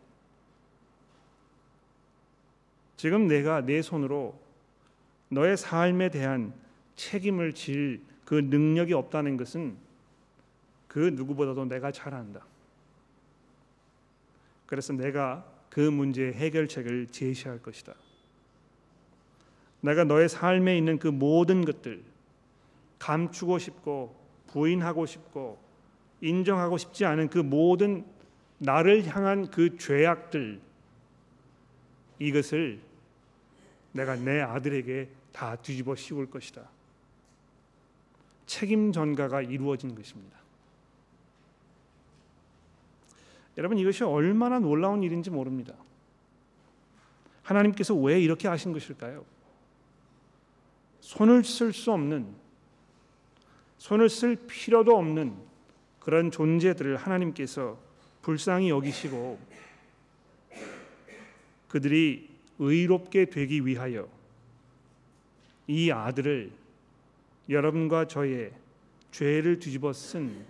지금 2.96 3.26
내가 3.26 3.60
내 3.60 3.82
손으로 3.82 4.38
너의 5.28 5.56
삶에 5.56 6.10
대한 6.10 6.52
책임을 6.96 7.52
질 7.52 8.16
그 8.26 8.34
능력이 8.34 8.92
없다는 8.92 9.38
것은 9.38 9.76
그 10.88 10.98
누구보다도 10.98 11.64
내가 11.66 11.92
잘 11.92 12.12
안다. 12.12 12.44
그래서 14.66 14.92
내가 14.92 15.46
그 15.70 15.80
문제의 15.80 16.34
해결책을 16.34 17.06
제시할 17.06 17.62
것이다. 17.62 17.94
내가 19.80 20.04
너의 20.04 20.28
삶에 20.28 20.76
있는 20.76 20.98
그 20.98 21.08
모든 21.08 21.64
것들 21.64 22.02
감추고 22.98 23.58
싶고 23.58 24.14
부인하고 24.48 25.06
싶고 25.06 25.58
인정하고 26.20 26.78
싶지 26.78 27.04
않은 27.04 27.28
그 27.28 27.38
모든 27.38 28.04
나를 28.58 29.06
향한 29.06 29.50
그 29.50 29.76
죄악들 29.76 30.60
이것을 32.18 32.80
내가 33.92 34.16
내 34.16 34.40
아들에게 34.40 35.08
다 35.32 35.56
뒤집어 35.56 35.94
씌울 35.94 36.30
것이다. 36.30 36.62
책임 38.46 38.92
전가가 38.92 39.42
이루어진 39.42 39.94
것입니다. 39.94 40.38
여러분 43.58 43.78
이것이 43.78 44.04
얼마나 44.04 44.58
놀라운 44.58 45.02
일인지 45.02 45.30
모릅니다. 45.30 45.74
하나님께서 47.42 47.94
왜 47.94 48.20
이렇게 48.20 48.48
하신 48.48 48.72
것일까요? 48.72 49.24
손을 51.06 51.44
쓸 51.44 51.72
수 51.72 51.92
없는 51.92 52.34
손을 53.78 54.08
쓸 54.08 54.34
필요도 54.34 54.96
없는 54.96 55.36
그런 56.00 56.32
존재들을 56.32 56.96
하나님께서 56.96 57.78
불쌍히 58.22 58.70
여기시고 58.70 59.38
그들이 61.68 62.28
의롭게 62.58 63.26
되기 63.26 63.64
위하여 63.64 64.08
이 65.68 65.92
아들을 65.92 66.50
여러분과 67.48 68.08
저의 68.08 68.50
죄를 69.12 69.60
뒤집어 69.60 69.92
쓴 69.92 70.44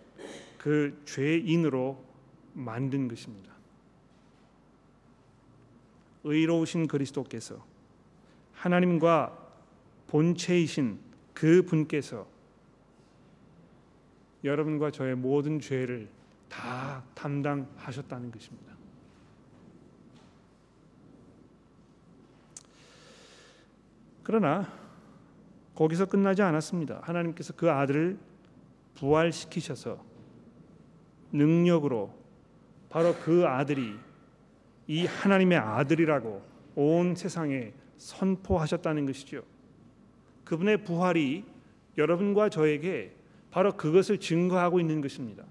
그 0.56 1.00
죄인으로 1.04 2.02
만든 2.54 3.08
것입니다. 3.08 3.52
의로우신 6.24 6.88
그리스도께서 6.88 7.64
하나님과 8.54 9.45
본체이신 10.08 10.98
그 11.34 11.62
분께서 11.62 12.26
여러분과 14.44 14.90
저의 14.90 15.14
모든 15.16 15.60
죄를 15.60 16.08
다 16.48 17.02
담당하셨다는 17.14 18.30
것입니다. 18.30 18.74
그러나 24.22 24.72
거기서 25.74 26.06
끝나지 26.06 26.42
않았습니다. 26.42 27.00
하나님께서 27.02 27.52
그 27.54 27.70
아들을 27.70 28.18
부활시키셔서 28.94 30.04
능력으로 31.32 32.12
바로 32.88 33.14
그 33.14 33.46
아들이 33.46 33.94
이 34.86 35.06
하나님의 35.06 35.58
아들이라고 35.58 36.42
온 36.76 37.14
세상에 37.14 37.72
선포하셨다는 37.98 39.06
것이죠. 39.06 39.42
그분의 40.46 40.84
부활이 40.84 41.44
여러분과 41.98 42.48
저에게 42.48 43.12
바로 43.50 43.72
그것을 43.72 44.18
증거하고 44.18 44.80
있는 44.80 45.02
것입니다. 45.02 45.44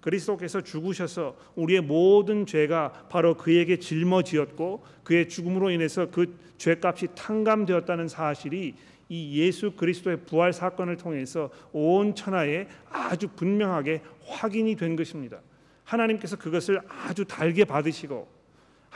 그리스도께서 0.00 0.60
죽으셔서 0.60 1.36
우리의 1.56 1.80
모든 1.80 2.46
죄가 2.46 3.06
바로 3.08 3.34
그에게 3.34 3.78
짊어지었고 3.78 4.84
그의 5.02 5.28
죽음으로 5.28 5.70
인해서 5.70 6.10
그 6.10 6.36
죄값이 6.58 7.08
탕감되었다는 7.14 8.08
사실이 8.08 8.74
이 9.08 9.40
예수 9.40 9.72
그리스도의 9.72 10.18
부활 10.26 10.52
사건을 10.52 10.96
통해서 10.96 11.50
온 11.72 12.14
천하에 12.14 12.68
아주 12.90 13.28
분명하게 13.28 14.02
확인이 14.26 14.76
된 14.76 14.96
것입니다. 14.96 15.40
하나님께서 15.84 16.36
그것을 16.36 16.80
아주 16.88 17.24
달게 17.24 17.64
받으시고 17.64 18.35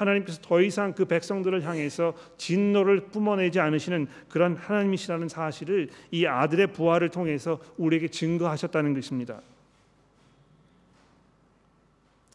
하나님께서 0.00 0.40
더 0.40 0.62
이상 0.62 0.94
그 0.94 1.04
백성들을 1.04 1.62
향해서 1.64 2.14
진노를 2.38 3.08
뿜어내지 3.08 3.60
않으시는 3.60 4.08
그런 4.28 4.56
하나님이시라는 4.56 5.28
사실을 5.28 5.90
이 6.10 6.26
아들의 6.26 6.68
부활을 6.72 7.10
통해서 7.10 7.60
우리에게 7.76 8.08
증거하셨다는 8.08 8.94
것입니다. 8.94 9.42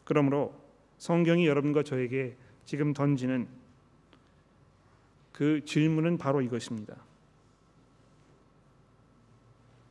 그러므로 0.04 0.54
성경이 0.98 1.46
여러분과 1.46 1.82
저에게 1.82 2.36
지금 2.64 2.92
던지는 2.92 3.48
그 5.32 5.64
질문은 5.64 6.18
바로 6.18 6.40
이것입니다. 6.40 6.96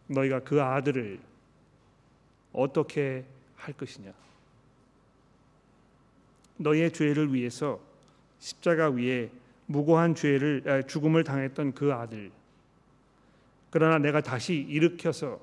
너희가 0.07 0.39
그 0.39 0.61
아들을 0.61 1.19
어떻게 2.53 3.25
할 3.57 3.73
것이냐? 3.73 4.13
너희의 6.57 6.91
죄를 6.91 7.33
위해서 7.33 7.79
십자가 8.39 8.89
위에 8.89 9.29
무고한 9.65 10.15
죄를 10.15 10.83
죽음을 10.87 11.23
당했던 11.23 11.73
그 11.73 11.93
아들. 11.93 12.31
그러나 13.69 13.97
내가 13.97 14.21
다시 14.21 14.55
일으켜서 14.55 15.39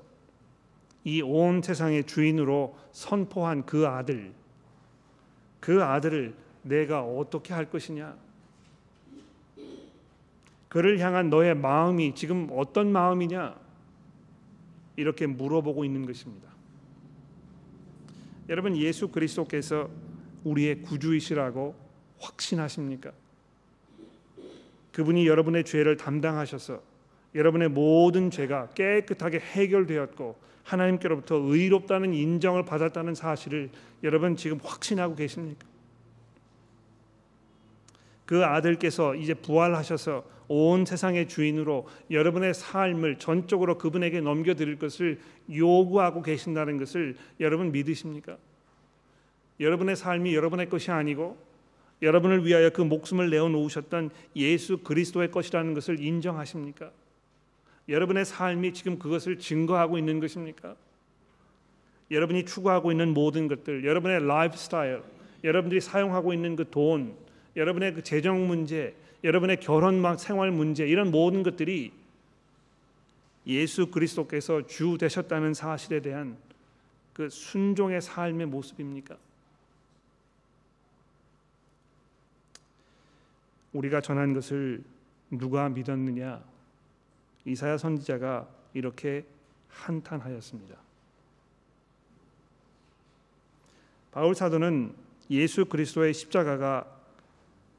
이 1.03 1.21
온 1.21 1.61
세상의 1.61 2.05
주인으로 2.05 2.77
선포한 2.93 3.65
그 3.65 3.87
아들. 3.87 4.31
그 5.59 5.83
아들을 5.83 6.33
내가 6.63 7.03
어떻게 7.03 7.53
할 7.53 7.69
것이냐? 7.69 8.15
그를 10.69 10.99
향한 10.99 11.29
너의 11.29 11.55
마음이 11.55 12.15
지금 12.15 12.47
어떤 12.51 12.91
마음이냐? 12.91 13.55
이렇게 14.95 15.27
물어보고 15.27 15.83
있는 15.85 16.05
것입니다. 16.05 16.49
여러분 18.49 18.75
예수 18.77 19.09
그리스도께서 19.09 19.89
우리의 20.43 20.81
구주이시라고 20.81 21.75
확신하십니까? 22.19 23.11
그분이 24.91 25.27
여러분의 25.27 25.65
죄를 25.65 25.97
담당하셔서 25.97 26.81
여러분의 27.35 27.69
모든 27.69 28.29
죄가 28.29 28.69
깨끗하게 28.69 29.39
해결되었고 29.39 30.35
하나님께로부터 30.63 31.35
의롭다는 31.35 32.13
인정을 32.13 32.63
받았다는 32.63 33.15
사실을 33.15 33.69
여러분 34.03 34.35
지금 34.35 34.59
확신하고 34.63 35.15
계십니까? 35.15 35.67
그 38.25 38.45
아들께서 38.45 39.15
이제 39.15 39.33
부활하셔서 39.33 40.23
온 40.47 40.85
세상의 40.85 41.27
주인으로 41.27 41.87
여러분의 42.11 42.53
삶을 42.53 43.19
전적으로 43.19 43.77
그분에게 43.77 44.21
넘겨드릴 44.21 44.77
것을 44.77 45.19
요구하고 45.53 46.21
계신다는 46.21 46.77
것을 46.77 47.15
여러분 47.39 47.71
믿으십니까? 47.71 48.37
여러분의 49.59 49.95
삶이 49.95 50.35
여러분의 50.35 50.69
것이 50.69 50.91
아니고 50.91 51.37
여러분을 52.01 52.45
위하여 52.45 52.69
그 52.69 52.81
목숨을 52.81 53.29
내어 53.29 53.47
놓으셨던 53.47 54.09
예수 54.35 54.77
그리스도의 54.79 55.31
것이라는 55.31 55.73
것을 55.73 55.99
인정하십니까? 56.01 56.91
여러분의 57.87 58.25
삶이 58.25 58.73
지금 58.73 58.99
그것을 58.99 59.39
증거하고 59.39 59.97
있는 59.97 60.19
것입니까? 60.19 60.75
여러분이 62.11 62.45
추구하고 62.45 62.91
있는 62.91 63.13
모든 63.13 63.47
것들, 63.47 63.85
여러분의 63.85 64.25
라이프 64.25 64.57
스타일, 64.57 65.01
여러분들이 65.43 65.81
사용하고 65.81 66.33
있는 66.33 66.55
그 66.55 66.69
돈, 66.69 67.15
여러분의 67.55 67.93
그 67.93 68.03
재정 68.03 68.47
문제, 68.47 68.93
여러분의 69.23 69.59
결혼 69.59 70.17
생활 70.17 70.51
문제 70.51 70.85
이런 70.87 71.11
모든 71.11 71.43
것들이 71.43 71.91
예수 73.47 73.87
그리스도께서 73.87 74.67
주 74.67 74.97
되셨다는 74.99 75.53
사실에 75.53 76.01
대한 76.01 76.37
그 77.13 77.29
순종의 77.29 78.01
삶의 78.01 78.47
모습입니까? 78.47 79.17
우리가 83.73 84.01
전한 84.01 84.33
것을 84.33 84.83
누가 85.31 85.67
믿었느냐? 85.69 86.43
이사야 87.45 87.77
선지자가 87.77 88.47
이렇게 88.73 89.25
한탄하였습니다. 89.69 90.75
바울 94.11 94.35
사도는 94.35 94.93
예수 95.31 95.65
그리스도의 95.65 96.13
십자가가 96.13 96.85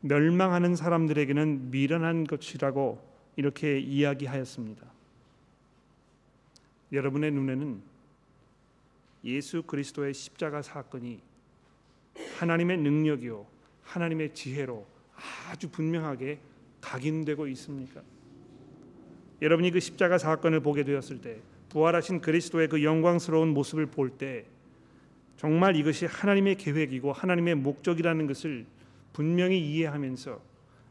멸망하는 0.00 0.76
사람들에게는 0.76 1.70
미련한 1.70 2.24
것이라고 2.24 3.02
이렇게 3.36 3.78
이야기하였습니다. 3.78 4.86
여러분의 6.92 7.30
눈에는 7.32 7.82
예수 9.24 9.62
그리스도의 9.62 10.12
십자가 10.12 10.60
사건이 10.60 11.20
하나님의 12.38 12.78
능력이요 12.78 13.46
하나님의 13.84 14.34
지혜로 14.34 14.93
아주 15.48 15.68
분명하게 15.70 16.38
각인되고 16.80 17.46
있습니까? 17.48 18.02
여러분이 19.42 19.70
그 19.70 19.80
십자가 19.80 20.18
사건을 20.18 20.60
보게 20.60 20.84
되었을 20.84 21.20
때 21.20 21.38
부활하신 21.70 22.20
그리스도의 22.20 22.68
그 22.68 22.84
영광스러운 22.84 23.48
모습을 23.48 23.86
볼 23.86 24.10
때 24.10 24.44
정말 25.36 25.76
이것이 25.76 26.06
하나님의 26.06 26.56
계획이고 26.56 27.12
하나님의 27.12 27.56
목적이라는 27.56 28.26
것을 28.26 28.64
분명히 29.12 29.58
이해하면서 29.60 30.40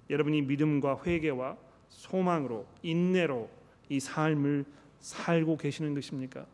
여러분이 0.10 0.42
믿음과 0.44 1.02
회개와 1.06 1.58
소망으로 1.90 2.66
인내로 2.82 3.50
이 3.90 4.00
삶을 4.00 4.66
살고 5.00 5.58
계시는 5.58 5.96
것입니까? 5.96 6.46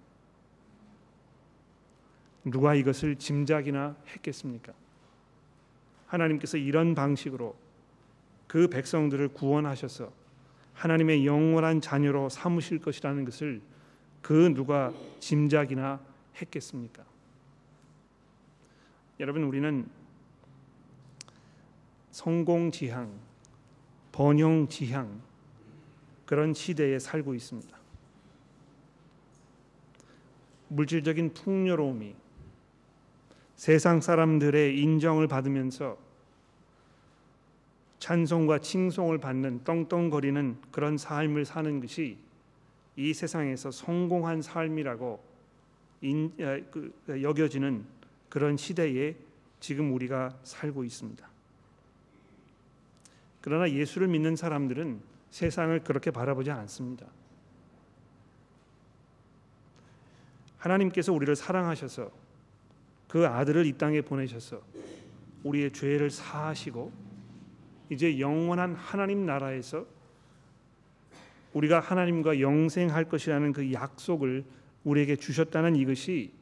누가 2.45 2.73
이것을 2.75 3.15
짐작이나 3.15 3.95
했겠습니까? 4.15 4.73
하나님께서 6.07 6.57
이런 6.57 6.95
방식으로 6.95 7.55
그 8.49 8.67
백성들을 8.67 9.27
구원하셔서 9.29 10.11
하나님의 10.73 11.23
영원한 11.23 11.81
자녀로 11.81 12.29
삼으실 12.29 12.79
것이라는 12.79 13.23
것을 13.23 13.61
그 14.23 14.51
누가 14.55 14.91
짐작이나 15.19 15.99
했겠습니까? 16.41 17.05
여러분 19.19 19.43
우리는 19.43 19.87
성공 22.09 22.71
지향, 22.71 23.13
번영 24.11 24.67
지향 24.67 25.21
그런 26.25 26.55
시대에 26.55 26.97
살고 26.97 27.35
있습니다. 27.35 27.77
물질적인 30.69 31.35
풍요로움이 31.35 32.15
세상 33.55 34.01
사람들의 34.01 34.79
인정을 34.81 35.27
받으면서 35.27 36.08
찬송과 37.99 38.59
칭송을 38.59 39.17
받는 39.17 39.63
떵떵거리는 39.63 40.57
그런 40.71 40.97
삶을 40.97 41.45
사는 41.45 41.79
것이 41.79 42.17
이 42.95 43.13
세상에서 43.13 43.71
성공한 43.71 44.41
삶이라고 44.41 45.23
인, 46.01 46.33
그, 46.37 46.93
여겨지는 47.21 47.85
그런 48.29 48.57
시대에 48.57 49.15
지금 49.59 49.93
우리가 49.93 50.37
살고 50.43 50.83
있습니다. 50.83 51.27
그러나 53.41 53.69
예수를 53.69 54.07
믿는 54.07 54.35
사람들은 54.35 55.01
세상을 55.29 55.83
그렇게 55.83 56.11
바라보지 56.11 56.51
않습니다. 56.51 57.05
하나님께서 60.57 61.13
우리를 61.13 61.35
사랑하셔서 61.35 62.11
그 63.07 63.25
아들을 63.27 63.65
이 63.65 63.73
땅에 63.73 64.01
보내셔서 64.01 64.61
우리의 65.43 65.71
죄를 65.71 66.09
사하시고 66.09 67.08
이제 67.89 68.19
영원한 68.19 68.75
하나님 68.75 69.25
나라에서 69.25 69.85
우리가 71.53 71.79
하나님과 71.79 72.39
영생할 72.39 73.05
것이라는 73.05 73.53
그 73.53 73.73
약속을 73.73 74.45
우리에게 74.83 75.15
주셨다는 75.15 75.75
이것이 75.75 76.33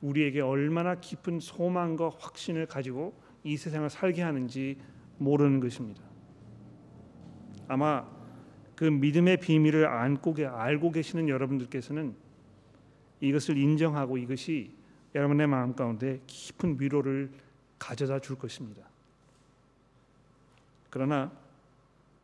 우리에게 0.00 0.40
얼마나 0.40 0.94
깊은 0.94 1.40
소망과 1.40 2.10
확신을 2.18 2.66
가지고 2.66 3.14
이 3.44 3.56
세상을 3.56 3.88
살게 3.90 4.22
하는지 4.22 4.78
모르는 5.18 5.60
것입니다. 5.60 6.02
아마 7.68 8.06
그 8.74 8.84
믿음의 8.84 9.38
비밀을 9.38 9.86
안고 9.86 10.34
알고 10.46 10.92
계시는 10.92 11.28
여러분들께서는 11.28 12.14
이것을 13.20 13.56
인정하고 13.56 14.18
이것이 14.18 14.72
여러분의 15.14 15.46
마음 15.46 15.74
가운데 15.74 16.20
깊은 16.26 16.76
위로를 16.78 17.30
가져다 17.78 18.20
줄 18.20 18.36
것입니다. 18.36 18.82
그러나 20.96 21.30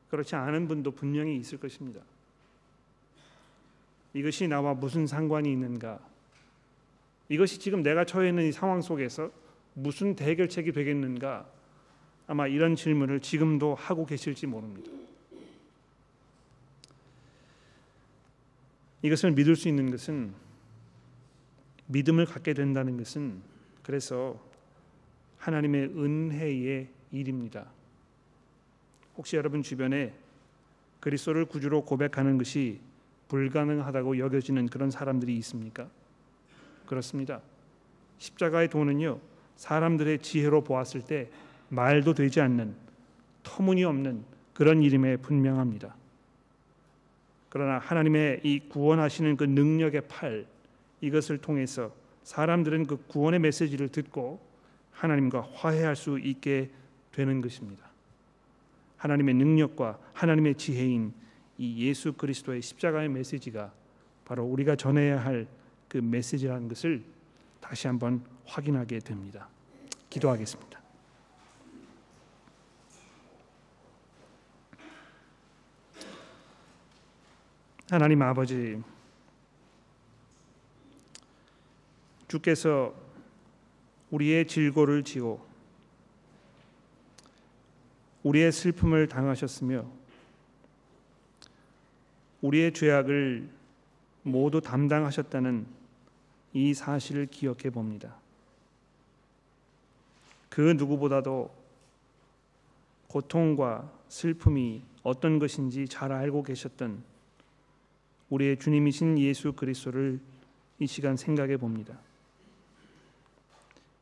그렇지 0.09 0.35
않은 0.35 0.67
분도 0.67 0.93
분명히 0.93 1.37
있을 1.37 1.59
것입니다. 1.59 2.01
이것이 4.15 4.49
나와 4.49 4.73
무슨 4.73 5.07
상관이 5.07 5.53
있는가? 5.53 6.01
이것이 7.29 7.59
지금 7.59 7.83
내가 7.83 8.07
처해 8.07 8.31
있는 8.31 8.49
이 8.49 8.53
상황 8.53 8.81
속에서 8.81 9.31
무슨 9.75 10.17
해결책이 10.19 10.73
되겠는가? 10.73 11.47
아마 12.27 12.47
이런 12.47 12.75
질문을 12.75 13.21
지금도 13.21 13.75
하고 13.75 14.07
계실지 14.07 14.47
모릅니다. 14.47 14.91
이것을 19.03 19.33
믿을 19.33 19.55
수 19.55 19.69
있는 19.69 19.91
것은 19.91 20.33
믿음을 21.89 22.25
갖게 22.25 22.55
된다는 22.55 22.97
것은 22.97 23.43
그래서 23.83 24.41
하나님의 25.37 25.89
은혜의 25.95 26.89
일입니다. 27.11 27.67
혹시 29.23 29.37
여러분 29.37 29.63
주변에 29.63 30.13
그리스도를 30.99 31.45
구주로 31.45 31.85
고백하는 31.85 32.39
것이 32.39 32.81
불가능하다고 33.29 34.19
여겨지는 34.19 34.67
그런 34.67 34.91
사람들이 34.91 35.37
있습니까? 35.37 35.89
그렇습니다. 36.87 37.41
십자가의 38.19 38.69
도는요 38.69 39.21
사람들의 39.55 40.19
지혜로 40.19 40.65
보았을 40.65 41.03
때 41.03 41.31
말도 41.69 42.15
되지 42.15 42.41
않는 42.41 42.75
터무니없는 43.45 44.25
그런 44.55 44.83
이름에 44.83 45.19
분명합니다. 45.19 45.95
그러나 47.49 47.79
하나님의 47.79 48.41
이 48.43 48.59
구원하시는 48.69 49.37
그 49.37 49.45
능력의 49.45 50.09
팔 50.09 50.47
이것을 51.01 51.39
통해서 51.39 51.95
사람들은 52.25 52.87
그 52.87 52.97
구원의 53.07 53.39
메시지를 53.39 53.89
듣고 53.89 54.41
하나님과 54.91 55.49
화해할 55.55 55.95
수 55.95 56.19
있게 56.19 56.71
되는 57.13 57.41
것입니다. 57.41 57.92
하나님의 59.03 59.35
능력과 59.35 59.99
하나님의 60.13 60.55
지혜인 60.57 61.13
이 61.59 61.87
예수 61.87 62.13
그리스도의 62.15 62.63
십자가의 62.63 63.09
메시지가 63.09 63.73
바로 64.25 64.45
우리가 64.45 64.77
전해야 64.77 65.25
할 65.25 65.47
그 65.93 65.99
메시지라는 65.99 66.69
것을 66.69 67.05
다시 67.61 67.87
한번 67.87 68.25
확인하게 68.47 68.99
됩니다. 69.01 69.47
기도하겠습니다. 70.09 70.81
하나님 77.91 78.23
아버지 78.23 78.83
주께서 82.27 82.95
우리의 84.11 84.47
질고를 84.47 85.05
지고 85.05 85.47
우리의 88.23 88.53
슬픔을 88.53 89.09
당하셨으며 89.09 89.85
우리의 92.41 92.73
죄악을 92.73 93.49
모두 94.23 94.61
담당하셨다는 94.61 95.67
이 96.53 96.75
사실을 96.75 97.27
기억해 97.27 97.71
봅니다. 97.71 98.17
그 100.49 100.61
누구보다도 100.61 101.51
고통과 103.09 103.91
슬픔이 104.09 104.83
어떤 105.03 105.39
것인지 105.39 105.89
잘 105.89 106.13
알고 106.13 106.43
계셨던 106.43 107.03
우리의 108.31 108.59
주님이신 108.59 109.19
예수 109.19 109.53
그리스도를 109.53 110.21
이 110.79 110.87
시간 110.87 111.17
생각해 111.17 111.57
봅니다. 111.57 111.99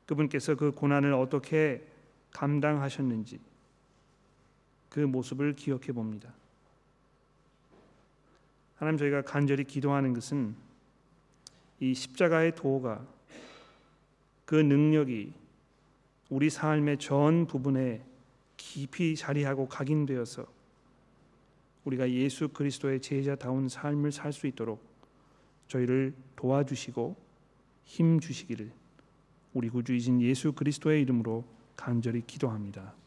그분께서 0.07 0.57
그 0.57 0.73
고난을 0.73 1.13
어떻게 1.13 1.85
감당하셨는지 2.33 3.39
그 4.91 5.01
모습을 5.01 5.55
기억해 5.55 5.93
봅니다. 5.93 6.35
하나님 8.75 8.99
저희가 8.99 9.23
간절히 9.23 9.65
기도하는 9.65 10.13
것은 10.13 10.55
이 11.79 11.95
십자가의 11.95 12.55
도가 12.55 13.07
그 14.45 14.57
능력이 14.57 15.33
우리 16.29 16.51
삶의 16.51 16.99
전 16.99 17.47
부분에 17.47 18.05
깊이 18.57 19.17
자리하고 19.17 19.69
각인되어서 19.69 20.45
우리가 21.85 22.11
예수 22.11 22.49
그리스도의 22.49 23.01
제자다운 23.01 23.69
삶을 23.69 24.13
살 24.13 24.33
수 24.33 24.47
있도록 24.47 24.85
저희를 25.69 26.15
도와주시고 26.37 27.17
힘 27.85 28.21
주시기를 28.21 28.71
우리 29.55 29.69
구주이신 29.69 30.21
예수 30.21 30.53
그리스도의 30.53 31.03
이름으로 31.03 31.45
간절히 31.77 32.23
기도합니다. 32.27 33.00